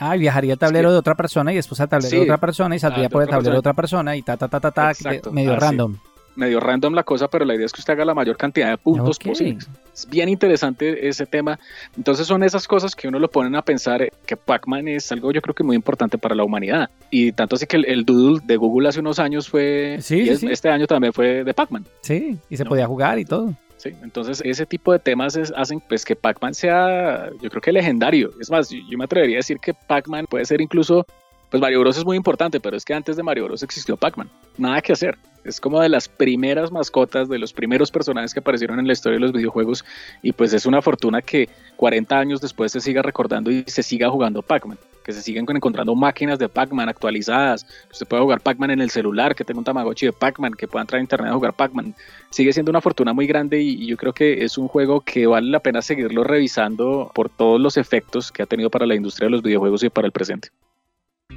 Ah, 0.00 0.16
viajaría 0.16 0.54
al 0.54 0.58
tablero 0.58 0.90
de 0.90 0.98
otra 0.98 1.14
persona 1.14 1.52
y 1.52 1.56
después 1.56 1.80
al 1.80 1.88
tablero 1.88 2.16
de 2.16 2.22
otra 2.22 2.38
persona 2.38 2.74
y 2.74 2.78
saldría 2.80 3.06
ah, 3.06 3.10
por 3.10 3.22
el 3.22 3.28
tablero 3.28 3.52
de 3.52 3.58
otra 3.58 3.74
persona 3.74 4.16
y 4.16 4.22
ta, 4.22 4.36
ta, 4.36 4.48
ta, 4.48 4.58
ta, 4.58 4.72
ta, 4.72 4.92
medio 5.30 5.54
random 5.54 5.96
medio 6.36 6.60
random 6.60 6.94
la 6.94 7.02
cosa, 7.02 7.28
pero 7.28 7.44
la 7.44 7.54
idea 7.54 7.66
es 7.66 7.72
que 7.72 7.80
usted 7.80 7.94
haga 7.94 8.04
la 8.04 8.14
mayor 8.14 8.36
cantidad 8.36 8.70
de 8.70 8.78
puntos 8.78 9.18
posibles. 9.18 9.68
Es 9.92 10.08
bien 10.08 10.28
interesante 10.28 11.08
ese 11.08 11.26
tema. 11.26 11.58
Entonces 11.96 12.26
son 12.26 12.42
esas 12.42 12.66
cosas 12.66 12.94
que 12.94 13.08
uno 13.08 13.18
lo 13.18 13.30
ponen 13.30 13.56
a 13.56 13.62
pensar 13.62 14.02
eh, 14.02 14.12
que 14.26 14.36
Pac-Man 14.36 14.88
es 14.88 15.10
algo 15.12 15.32
yo 15.32 15.40
creo 15.42 15.54
que 15.54 15.64
muy 15.64 15.76
importante 15.76 16.18
para 16.18 16.34
la 16.34 16.44
humanidad. 16.44 16.90
Y 17.10 17.32
tanto 17.32 17.56
así 17.56 17.66
que 17.66 17.76
el, 17.76 18.04
Doodle 18.04 18.40
de 18.44 18.56
Google 18.56 18.88
hace 18.88 19.00
unos 19.00 19.18
años 19.18 19.48
fue, 19.48 19.98
sí, 20.00 20.28
este 20.28 20.68
año 20.68 20.86
también 20.86 21.12
fue 21.12 21.44
de 21.44 21.54
Pac-Man. 21.54 21.84
Sí, 22.00 22.38
y 22.48 22.56
se 22.56 22.64
podía 22.64 22.86
jugar 22.86 23.18
y 23.18 23.24
todo. 23.24 23.54
Sí, 23.80 23.94
entonces 24.02 24.42
ese 24.44 24.66
tipo 24.66 24.92
de 24.92 24.98
temas 24.98 25.38
hacen 25.56 25.80
pues 25.80 26.04
que 26.04 26.14
Pac-Man 26.14 26.52
sea, 26.52 27.30
yo 27.40 27.48
creo 27.48 27.62
que 27.62 27.72
legendario. 27.72 28.30
Es 28.38 28.50
más, 28.50 28.68
yo, 28.68 28.98
me 28.98 29.04
atrevería 29.04 29.36
a 29.36 29.38
decir 29.38 29.58
que 29.58 29.72
Pac-Man 29.72 30.26
puede 30.28 30.44
ser 30.44 30.60
incluso 30.60 31.06
pues 31.50 31.60
Mario 31.60 31.80
Bros 31.80 31.98
es 31.98 32.04
muy 32.04 32.16
importante, 32.16 32.60
pero 32.60 32.76
es 32.76 32.84
que 32.84 32.94
antes 32.94 33.16
de 33.16 33.24
Mario 33.24 33.44
Bros 33.44 33.62
existió 33.62 33.96
Pac-Man. 33.96 34.30
Nada 34.56 34.80
que 34.80 34.92
hacer. 34.92 35.18
Es 35.42 35.60
como 35.60 35.80
de 35.80 35.88
las 35.88 36.06
primeras 36.06 36.70
mascotas, 36.70 37.28
de 37.28 37.38
los 37.38 37.52
primeros 37.52 37.90
personajes 37.90 38.34
que 38.34 38.40
aparecieron 38.40 38.78
en 38.78 38.86
la 38.86 38.92
historia 38.92 39.16
de 39.16 39.20
los 39.20 39.32
videojuegos. 39.32 39.84
Y 40.22 40.32
pues 40.32 40.52
es 40.52 40.64
una 40.66 40.80
fortuna 40.82 41.22
que 41.22 41.48
40 41.76 42.18
años 42.18 42.40
después 42.40 42.70
se 42.70 42.80
siga 42.80 43.02
recordando 43.02 43.50
y 43.50 43.64
se 43.66 43.82
siga 43.82 44.10
jugando 44.10 44.42
Pac-Man. 44.42 44.78
Que 45.02 45.12
se 45.12 45.22
sigan 45.22 45.46
encontrando 45.48 45.94
máquinas 45.96 46.38
de 46.38 46.48
Pac-Man 46.48 46.88
actualizadas. 46.88 47.64
Que 47.64 47.92
usted 47.92 48.06
pueda 48.06 48.22
jugar 48.22 48.42
Pac-Man 48.42 48.70
en 48.70 48.82
el 48.82 48.90
celular, 48.90 49.34
que 49.34 49.44
tenga 49.44 49.58
un 49.58 49.64
Tamagotchi 49.64 50.06
de 50.06 50.12
Pac-Man, 50.12 50.52
que 50.52 50.68
pueda 50.68 50.82
entrar 50.82 50.98
a 50.98 51.02
internet 51.02 51.30
a 51.30 51.34
jugar 51.34 51.54
Pac-Man. 51.54 51.94
Sigue 52.28 52.52
siendo 52.52 52.70
una 52.70 52.82
fortuna 52.82 53.12
muy 53.12 53.26
grande 53.26 53.60
y 53.60 53.86
yo 53.86 53.96
creo 53.96 54.12
que 54.12 54.44
es 54.44 54.56
un 54.56 54.68
juego 54.68 55.00
que 55.00 55.26
vale 55.26 55.50
la 55.50 55.60
pena 55.60 55.82
seguirlo 55.82 56.22
revisando 56.22 57.10
por 57.14 57.30
todos 57.30 57.58
los 57.60 57.76
efectos 57.76 58.30
que 58.30 58.42
ha 58.42 58.46
tenido 58.46 58.70
para 58.70 58.86
la 58.86 58.94
industria 58.94 59.26
de 59.26 59.32
los 59.32 59.42
videojuegos 59.42 59.82
y 59.82 59.88
para 59.88 60.06
el 60.06 60.12
presente. 60.12 60.50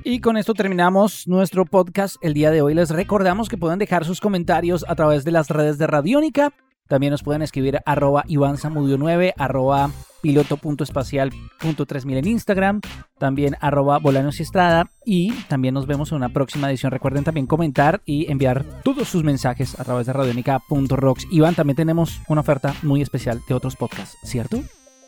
Y 0.04 0.20
con 0.20 0.38
esto 0.38 0.54
terminamos 0.54 1.28
nuestro 1.28 1.66
podcast 1.66 2.18
el 2.22 2.34
día 2.34 2.52
de 2.52 2.62
hoy. 2.62 2.74
Les 2.74 2.90
recordamos 2.90 3.50
que 3.50 3.58
pueden 3.58 3.80
dejar 3.80 4.06
sus 4.06 4.20
comentarios 4.20 4.86
a 4.88 4.96
través 4.96 5.24
de 5.24 5.32
las 5.32 5.50
redes 5.50 5.78
de 5.78 5.88
Radiónica. 5.88 6.52
También 6.88 7.12
nos 7.12 7.24
pueden 7.24 7.42
escribir 7.42 7.80
arroba 7.86 8.24
Iván 8.28 8.58
9, 8.64 9.34
arroba 9.38 9.90
piloto.espacial.3000 10.22 12.18
en 12.18 12.28
Instagram, 12.28 12.82
también 13.18 13.56
arroba 13.60 14.00
Bolanos 14.00 14.40
y 14.40 14.44
Estrada 14.44 14.92
y 15.06 15.34
también 15.50 15.74
nos 15.74 15.86
vemos 15.86 16.12
en 16.12 16.18
una 16.18 16.30
próxima 16.30 16.70
edición. 16.70 16.92
Recuerden 16.92 17.24
también 17.24 17.48
comentar 17.48 18.02
y 18.06 18.32
enviar 18.32 18.64
todos 18.84 19.08
sus 19.08 19.24
mensajes 19.24 19.80
a 19.80 19.84
través 19.84 20.08
de 20.08 20.14
radionica.rocks. 20.14 21.28
Iván, 21.32 21.56
también 21.56 21.76
tenemos 21.76 22.22
una 22.28 22.42
oferta 22.42 22.74
muy 22.84 23.02
especial 23.02 23.42
de 23.48 23.54
otros 23.54 23.76
podcasts, 23.76 24.18
¿cierto? 24.24 24.64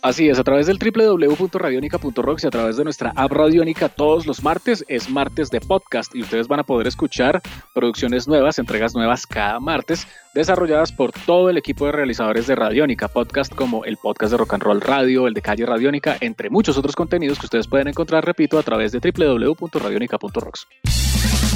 Así 0.05 0.29
es, 0.29 0.37
a 0.37 0.43
través 0.43 0.67
del 0.67 0.77
www.radionica.rocks 0.77 2.43
y 2.43 2.47
a 2.47 2.51
través 2.51 2.77
de 2.77 2.83
nuestra 2.83 3.11
app 3.15 3.31
Radionica 3.31 3.89
todos 3.89 4.27
los 4.27 4.43
martes 4.43 4.85
es 4.87 5.09
martes 5.09 5.49
de 5.49 5.59
podcast 5.59 6.15
y 6.15 6.21
ustedes 6.21 6.47
van 6.47 6.59
a 6.59 6.63
poder 6.63 6.85
escuchar 6.85 7.41
producciones 7.73 8.27
nuevas, 8.27 8.59
entregas 8.59 8.93
nuevas 8.93 9.25
cada 9.25 9.59
martes, 9.59 10.07
desarrolladas 10.35 10.91
por 10.91 11.11
todo 11.11 11.49
el 11.49 11.57
equipo 11.57 11.87
de 11.87 11.93
realizadores 11.93 12.45
de 12.45 12.53
Radionica, 12.53 13.07
podcast 13.07 13.55
como 13.55 13.83
el 13.83 13.97
podcast 13.97 14.33
de 14.33 14.37
Rock 14.37 14.53
and 14.53 14.61
Roll 14.61 14.81
Radio, 14.81 15.25
el 15.25 15.33
de 15.33 15.41
Calle 15.41 15.65
Radionica, 15.65 16.17
entre 16.21 16.51
muchos 16.51 16.77
otros 16.77 16.95
contenidos 16.95 17.39
que 17.39 17.47
ustedes 17.47 17.67
pueden 17.67 17.87
encontrar, 17.87 18.23
repito, 18.23 18.59
a 18.59 18.63
través 18.63 18.91
de 18.91 18.99
www.radionica.rocks. 18.99 20.67